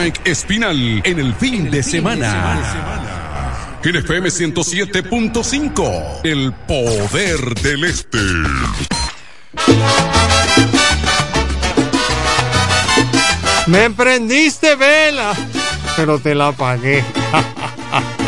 Frank 0.00 0.20
Espinal 0.24 1.02
en 1.04 1.18
el 1.18 1.34
fin 1.34 1.70
de 1.70 1.82
semana. 1.82 2.58
En 3.84 3.96
FM 3.96 4.30
107.5, 4.30 6.20
el 6.24 6.54
poder 6.66 7.54
del 7.60 7.84
este. 7.84 8.18
Me 13.66 13.90
prendiste 13.90 14.74
vela, 14.76 15.34
pero 15.96 16.18
te 16.18 16.34
la 16.34 16.48
apagué. 16.48 17.04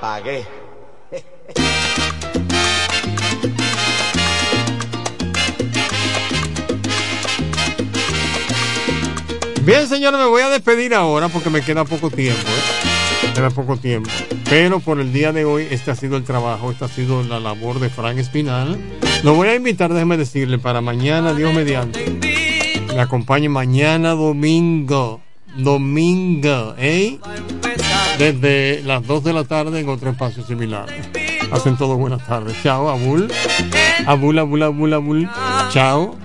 pagué. 0.00 0.46
Bien, 9.62 9.88
señores, 9.88 10.20
me 10.20 10.26
voy 10.26 10.42
a 10.42 10.48
despedir 10.48 10.94
ahora 10.94 11.28
porque 11.28 11.50
me 11.50 11.60
queda 11.60 11.84
poco 11.84 12.08
tiempo. 12.08 12.40
¿eh? 12.40 13.26
Me 13.26 13.32
queda 13.32 13.50
poco 13.50 13.76
tiempo. 13.76 14.08
Pero 14.48 14.78
por 14.78 15.00
el 15.00 15.12
día 15.12 15.32
de 15.32 15.44
hoy, 15.44 15.66
este 15.70 15.90
ha 15.90 15.96
sido 15.96 16.16
el 16.16 16.22
trabajo, 16.22 16.70
esta 16.70 16.84
ha 16.84 16.88
sido 16.88 17.24
la 17.24 17.40
labor 17.40 17.80
de 17.80 17.88
Frank 17.88 18.18
Espinal. 18.18 18.78
Lo 19.24 19.34
voy 19.34 19.48
a 19.48 19.56
invitar, 19.56 19.92
déjeme 19.92 20.16
decirle, 20.16 20.58
para 20.58 20.80
mañana, 20.80 21.34
Dios 21.34 21.52
mediante. 21.52 22.08
Me 22.94 23.00
acompañe 23.00 23.48
mañana 23.48 24.10
domingo. 24.10 25.20
Domingo, 25.56 26.74
¿eh? 26.78 27.18
desde 28.18 28.82
las 28.84 29.06
2 29.06 29.24
de 29.24 29.32
la 29.32 29.44
tarde 29.44 29.80
en 29.80 29.88
otro 29.88 30.10
espacio 30.10 30.44
similar. 30.44 30.86
Hacen 31.50 31.76
todos 31.76 31.96
buenas 31.98 32.26
tardes. 32.26 32.56
Chao, 32.62 32.88
Abul. 32.88 33.30
Abul, 34.06 34.38
Abul, 34.38 34.62
Abul, 34.62 34.94
Abul. 34.94 35.30
Chao. 35.70 36.16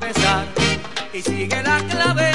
Y 1.14 1.22
sigue 1.22 1.62
la 1.62 1.80
clave. 1.90 2.31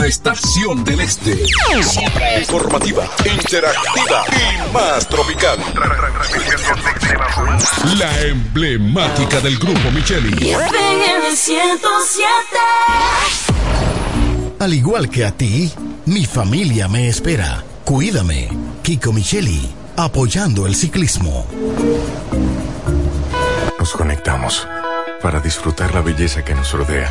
estación 0.00 0.84
del 0.84 1.00
este. 1.00 1.46
Siempre 1.82 2.40
informativa, 2.40 3.08
interactiva 3.24 4.24
y 4.30 4.72
más 4.72 5.06
tropical. 5.08 5.58
La 7.98 8.20
emblemática 8.22 9.40
del 9.40 9.58
grupo 9.58 9.90
Micheli. 9.90 10.54
Al 14.58 14.74
igual 14.74 15.10
que 15.10 15.24
a 15.24 15.32
ti, 15.32 15.72
mi 16.06 16.24
familia 16.24 16.88
me 16.88 17.08
espera. 17.08 17.62
Cuídame, 17.84 18.48
Kiko 18.82 19.12
Micheli, 19.12 19.70
apoyando 19.96 20.66
el 20.66 20.74
ciclismo. 20.74 21.46
Nos 23.78 23.92
conectamos 23.92 24.66
para 25.22 25.40
disfrutar 25.40 25.94
la 25.94 26.00
belleza 26.00 26.44
que 26.44 26.54
nos 26.54 26.72
rodea 26.72 27.10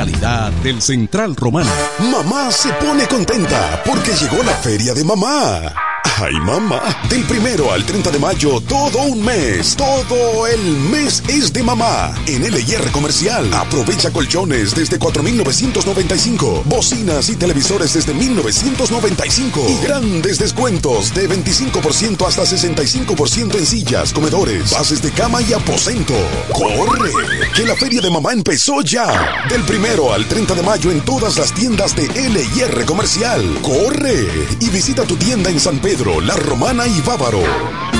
Calidad 0.00 0.50
del 0.62 0.80
Central 0.80 1.36
Romano. 1.36 1.68
Mamá 2.10 2.50
se 2.50 2.72
pone 2.72 3.06
contenta 3.06 3.82
porque 3.84 4.12
llegó 4.12 4.42
la 4.42 4.54
feria 4.54 4.94
de 4.94 5.04
mamá. 5.04 5.89
Ay, 6.04 6.34
mamá. 6.40 6.82
Del 7.08 7.24
primero 7.24 7.72
al 7.72 7.84
30 7.84 8.10
de 8.10 8.18
mayo, 8.18 8.60
todo 8.60 8.98
un 9.04 9.24
mes. 9.24 9.74
Todo 9.74 10.46
el 10.46 10.60
mes 10.90 11.22
es 11.28 11.52
de 11.52 11.62
mamá. 11.62 12.14
En 12.26 12.42
LIR 12.42 12.90
Comercial. 12.92 13.52
Aprovecha 13.54 14.10
colchones 14.10 14.74
desde 14.74 14.98
4,995. 14.98 16.64
Bocinas 16.66 17.30
y 17.30 17.36
televisores 17.36 17.94
desde 17.94 18.12
1,995. 18.12 19.66
Y 19.68 19.84
grandes 19.86 20.38
descuentos 20.38 21.14
de 21.14 21.28
25% 21.28 22.26
hasta 22.26 22.42
65% 22.42 23.56
en 23.56 23.66
sillas, 23.66 24.12
comedores, 24.12 24.70
bases 24.72 25.00
de 25.00 25.10
cama 25.12 25.40
y 25.40 25.52
aposento. 25.54 26.14
¡Corre! 26.52 27.12
Que 27.54 27.64
la 27.64 27.76
feria 27.76 28.00
de 28.02 28.10
mamá 28.10 28.32
empezó 28.32 28.82
ya. 28.82 29.46
Del 29.48 29.62
primero 29.62 30.12
al 30.12 30.26
30 30.26 30.54
de 30.54 30.62
mayo 30.62 30.90
en 30.90 31.00
todas 31.00 31.38
las 31.38 31.54
tiendas 31.54 31.96
de 31.96 32.08
LIR 32.08 32.84
Comercial. 32.84 33.42
¡Corre! 33.62 34.26
Y 34.60 34.68
visita 34.68 35.04
tu 35.04 35.16
tienda 35.16 35.48
en 35.48 35.58
San 35.58 35.78
Pedro, 35.78 35.89
La 35.98 36.36
Romana 36.36 36.86
y 36.86 37.00
Bávaro. 37.00 37.99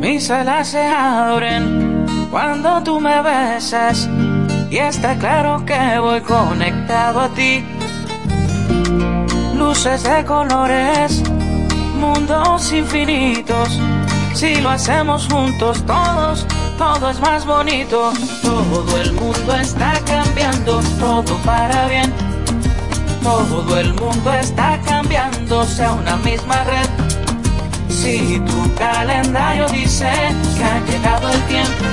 Mis 0.00 0.30
alas 0.30 0.68
se 0.68 0.82
abren 0.82 2.06
cuando 2.30 2.80
tú 2.82 3.00
me 3.00 3.20
besas 3.22 4.08
y 4.70 4.78
está 4.78 5.18
claro 5.18 5.64
que 5.66 5.98
voy 5.98 6.20
conectado 6.20 7.18
a 7.20 7.28
ti. 7.34 7.64
Luces 9.56 10.04
de 10.04 10.24
colores, 10.24 11.24
mundos 11.98 12.72
infinitos. 12.72 13.80
Si 14.34 14.56
lo 14.56 14.70
hacemos 14.70 15.28
juntos 15.30 15.84
todos, 15.86 16.46
todo 16.78 17.10
es 17.10 17.20
más 17.20 17.44
bonito. 17.46 18.12
Todo 18.42 19.00
el 19.00 19.12
mundo 19.12 19.54
está 19.54 20.00
cambiando, 20.06 20.80
todo 20.98 21.36
para 21.44 21.86
bien. 21.86 22.12
Todo 23.22 23.78
el 23.78 23.94
mundo 23.94 24.32
está 24.32 24.80
cambiando, 24.84 25.64
sea 25.64 25.92
una 25.92 26.16
misma 26.16 26.64
red. 26.64 26.88
Si 27.88 28.40
tu 28.40 28.74
calendario 28.74 29.68
dice 29.68 30.10
que 30.56 30.64
ha 30.64 30.80
llegado 30.86 31.28
el 31.28 31.40
tiempo, 31.42 31.84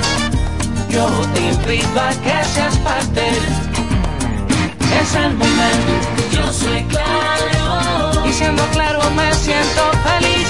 yo 0.88 1.06
te 1.34 1.40
invito 1.40 2.00
a 2.00 2.10
que 2.10 2.44
seas 2.44 2.76
parte. 2.78 3.28
Es 5.00 5.14
el 5.14 5.34
momento, 5.34 5.92
yo 6.32 6.52
soy 6.52 6.82
claro. 6.84 8.26
Y 8.26 8.32
siendo 8.32 8.62
claro 8.72 8.98
me 9.10 9.32
siento 9.34 9.82
feliz. 10.02 10.48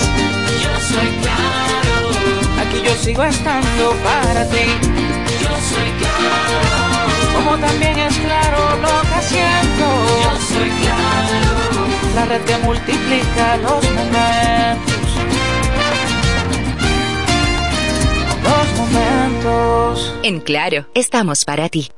Yo 0.62 0.94
soy 0.94 1.08
claro. 1.22 1.79
Aquí 2.70 2.82
yo 2.84 2.94
sigo 2.94 3.24
estando 3.24 3.96
para 4.04 4.48
ti. 4.48 4.64
Yo 5.42 5.48
soy 5.70 5.90
claro. 5.98 7.34
Como 7.34 7.58
también 7.58 7.98
es 7.98 8.16
claro 8.18 8.76
lo 8.76 9.00
que 9.10 9.22
siento. 9.22 9.86
Yo 10.22 10.32
soy 10.54 10.70
claro. 10.70 11.50
La 12.14 12.24
red 12.26 12.42
que 12.42 12.58
multiplica 12.58 13.56
los 13.56 13.82
momentos. 13.90 15.08
Los 18.44 18.78
momentos. 18.78 20.14
En 20.22 20.38
Claro, 20.38 20.86
estamos 20.94 21.44
para 21.44 21.68
ti. 21.68 21.90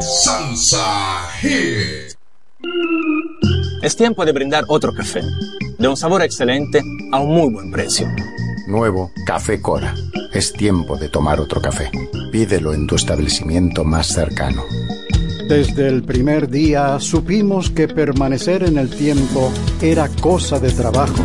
Salsa 0.00 1.30
Hit. 1.40 2.14
Es 3.82 3.96
tiempo 3.96 4.26
de 4.26 4.32
brindar 4.32 4.64
otro 4.68 4.92
café, 4.92 5.22
de 5.78 5.88
un 5.88 5.96
sabor 5.96 6.20
excelente 6.20 6.82
a 7.10 7.20
un 7.20 7.34
muy 7.34 7.50
buen 7.50 7.70
precio. 7.70 8.06
Nuevo 8.70 9.10
Café 9.26 9.60
Cora. 9.60 9.94
Es 10.32 10.52
tiempo 10.52 10.96
de 10.96 11.08
tomar 11.08 11.40
otro 11.40 11.60
café. 11.60 11.90
Pídelo 12.30 12.72
en 12.72 12.86
tu 12.86 12.94
establecimiento 12.94 13.84
más 13.84 14.06
cercano. 14.06 14.62
Desde 15.48 15.88
el 15.88 16.04
primer 16.04 16.48
día 16.48 17.00
supimos 17.00 17.70
que 17.70 17.88
permanecer 17.88 18.62
en 18.62 18.78
el 18.78 18.88
tiempo 18.88 19.52
era 19.82 20.08
cosa 20.20 20.60
de 20.60 20.70
trabajo. 20.70 21.24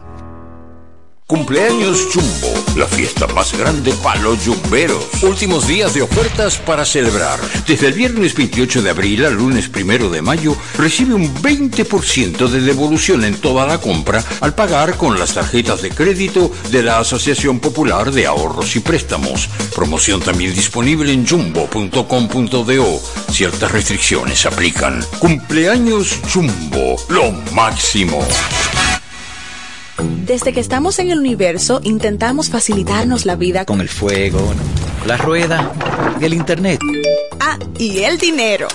Cumpleaños 1.31 2.09
Jumbo, 2.13 2.53
la 2.75 2.85
fiesta 2.85 3.25
más 3.27 3.57
grande 3.57 3.93
para 4.03 4.19
los 4.19 4.43
yumberos. 4.43 5.23
Últimos 5.23 5.65
días 5.65 5.93
de 5.93 6.01
ofertas 6.01 6.57
para 6.57 6.83
celebrar. 6.83 7.39
Desde 7.65 7.87
el 7.87 7.93
viernes 7.93 8.35
28 8.35 8.81
de 8.81 8.89
abril 8.89 9.23
al 9.23 9.35
lunes 9.35 9.71
1 9.73 10.09
de 10.09 10.21
mayo, 10.21 10.57
recibe 10.77 11.13
un 11.13 11.33
20% 11.33 12.49
de 12.49 12.59
devolución 12.59 13.23
en 13.23 13.39
toda 13.39 13.65
la 13.65 13.77
compra 13.77 14.21
al 14.41 14.53
pagar 14.55 14.97
con 14.97 15.17
las 15.17 15.33
tarjetas 15.33 15.81
de 15.81 15.91
crédito 15.91 16.51
de 16.69 16.83
la 16.83 16.99
Asociación 16.99 17.61
Popular 17.61 18.11
de 18.11 18.27
Ahorros 18.27 18.75
y 18.75 18.81
Préstamos. 18.81 19.47
Promoción 19.73 20.19
también 20.19 20.53
disponible 20.53 21.13
en 21.13 21.25
jumbo.com.do. 21.25 23.01
Ciertas 23.31 23.71
restricciones 23.71 24.45
aplican. 24.45 25.01
Cumpleaños 25.19 26.19
Jumbo, 26.29 26.97
lo 27.07 27.31
máximo. 27.53 28.19
Desde 30.25 30.53
que 30.53 30.59
estamos 30.59 30.99
en 30.99 31.11
el 31.11 31.19
universo 31.19 31.81
intentamos 31.83 32.49
facilitarnos 32.49 33.25
la 33.25 33.35
vida 33.35 33.65
con 33.65 33.81
el 33.81 33.89
fuego, 33.89 34.39
la 35.05 35.17
rueda 35.17 35.71
y 36.19 36.25
el 36.25 36.33
internet. 36.33 36.79
Ah, 37.39 37.57
y 37.77 37.99
el 37.99 38.17
dinero. 38.17 38.67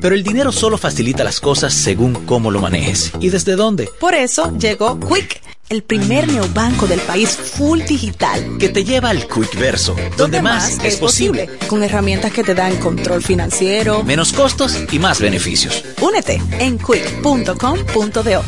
Pero 0.00 0.14
el 0.14 0.22
dinero 0.22 0.52
solo 0.52 0.78
facilita 0.78 1.24
las 1.24 1.40
cosas 1.40 1.74
según 1.74 2.14
cómo 2.26 2.50
lo 2.50 2.60
manejes 2.60 3.12
y 3.20 3.28
desde 3.28 3.56
dónde. 3.56 3.90
Por 4.00 4.14
eso 4.14 4.56
llegó 4.58 4.98
Quick, 4.98 5.40
el 5.68 5.82
primer 5.82 6.28
neobanco 6.28 6.86
del 6.86 7.00
país 7.00 7.30
full 7.30 7.80
digital. 7.82 8.56
Que 8.58 8.70
te 8.70 8.84
lleva 8.84 9.10
al 9.10 9.26
Quick 9.26 9.58
Verso, 9.58 9.94
donde, 10.16 10.40
más, 10.40 10.78
es 10.84 10.96
posible. 10.96 11.50
Con 11.68 11.82
herramientas 11.82 12.32
que 12.32 12.44
te 12.44 12.54
dan 12.54 12.76
control 12.76 13.22
financiero, 13.22 14.02
menos 14.04 14.32
costos 14.32 14.78
y 14.90 14.98
más 14.98 15.20
beneficios. 15.20 15.84
Únete 16.00 16.40
en 16.58 16.78
quick.com.do. 16.78 18.42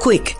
Quick, 0.00 0.39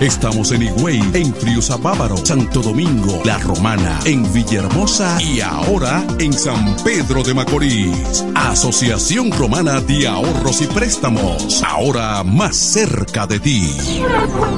Estamos 0.00 0.52
en 0.52 0.62
Higüey, 0.62 1.00
en 1.14 1.34
Friusa 1.34 1.76
Bávaro, 1.76 2.16
Santo 2.16 2.62
Domingo, 2.62 3.20
La 3.24 3.38
Romana, 3.38 3.98
en 4.04 4.30
Villahermosa 4.32 5.20
y 5.20 5.40
ahora 5.40 6.04
en 6.18 6.32
San 6.32 6.76
Pedro 6.84 7.22
de 7.22 7.34
Macorís. 7.34 8.24
Asociación 8.34 9.30
Romana 9.32 9.80
de 9.80 10.06
Ahorros 10.06 10.62
y 10.62 10.66
Préstamos, 10.66 11.62
ahora 11.62 12.22
más 12.24 12.56
cerca 12.56 13.26
de 13.26 13.40
ti. 13.40 13.70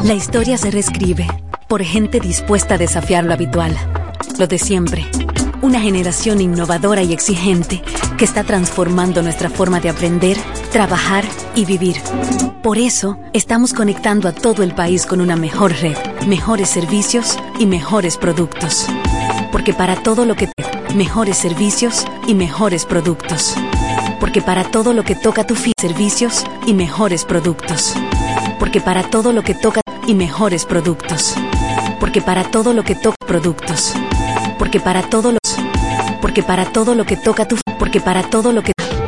La 0.05 0.15
historia 0.15 0.59
se 0.59 0.71
reescribe 0.71 1.27
por 1.69 1.83
gente 1.83 2.21
dispuesta 2.21 2.75
a 2.75 2.79
desafiar 2.79 3.25
lo 3.25 3.33
habitual, 3.33 3.77
lo 4.39 4.47
de 4.47 4.59
siempre. 4.59 5.07
Una 5.63 5.79
generación 5.81 6.41
innovadora 6.41 7.03
y 7.03 7.13
exigente 7.13 7.83
que 8.17 8.25
está 8.25 8.45
transformando 8.45 9.23
nuestra 9.23 9.51
forma 9.51 9.79
de 9.79 9.91
aprender, 9.91 10.39
trabajar 10.73 11.25
y 11.55 11.67
vivir. 11.67 11.97
Por 12.63 12.79
eso, 12.79 13.19
estamos 13.35 13.75
conectando 13.75 14.27
a 14.27 14.33
todo 14.33 14.63
el 14.63 14.75
país 14.75 15.05
con 15.05 15.21
una 15.21 15.37
mejor 15.37 15.73
red, 15.81 15.97
mejores 16.27 16.71
servicios 16.71 17.39
y 17.59 17.67
mejores 17.67 18.17
productos. 18.17 18.87
Porque 19.53 19.75
para 19.75 20.03
todo 20.03 20.25
lo 20.25 20.35
que 20.35 20.51
mejores 20.95 21.37
servicios 21.37 22.07
y 22.27 22.35
mejores 22.35 22.87
productos. 22.87 23.55
Porque 24.19 24.41
para 24.41 24.65
todo 24.65 24.95
lo 24.95 25.03
que 25.03 25.15
toca 25.15 25.47
tu 25.47 25.55
fin, 25.55 25.75
servicios 25.79 26.45
y 26.67 26.73
mejores 26.73 27.25
productos. 27.25 27.95
Porque 28.59 28.81
para 28.81 29.03
todo 29.03 29.33
lo 29.33 29.43
que 29.43 29.55
toca 29.55 29.81
y 30.07 30.15
mejores 30.15 30.65
productos. 30.65 31.35
Porque 31.99 32.23
para 32.23 32.45
todo 32.45 32.73
lo 32.73 32.83
que 32.83 32.95
toca 32.95 33.17
productos. 33.27 33.93
Porque 34.59 34.81
para 34.81 35.03
todo 35.03 35.33
los 35.33 35.40
porque 36.31 36.45
para 36.45 36.65
todo 36.65 36.95
lo 36.95 37.05
que 37.05 37.17
toca 37.17 37.45
tu 37.45 37.57
porque 37.77 38.01
para 38.01 38.23
todo 38.23 38.53
lo 38.53 38.63
que 38.63 38.71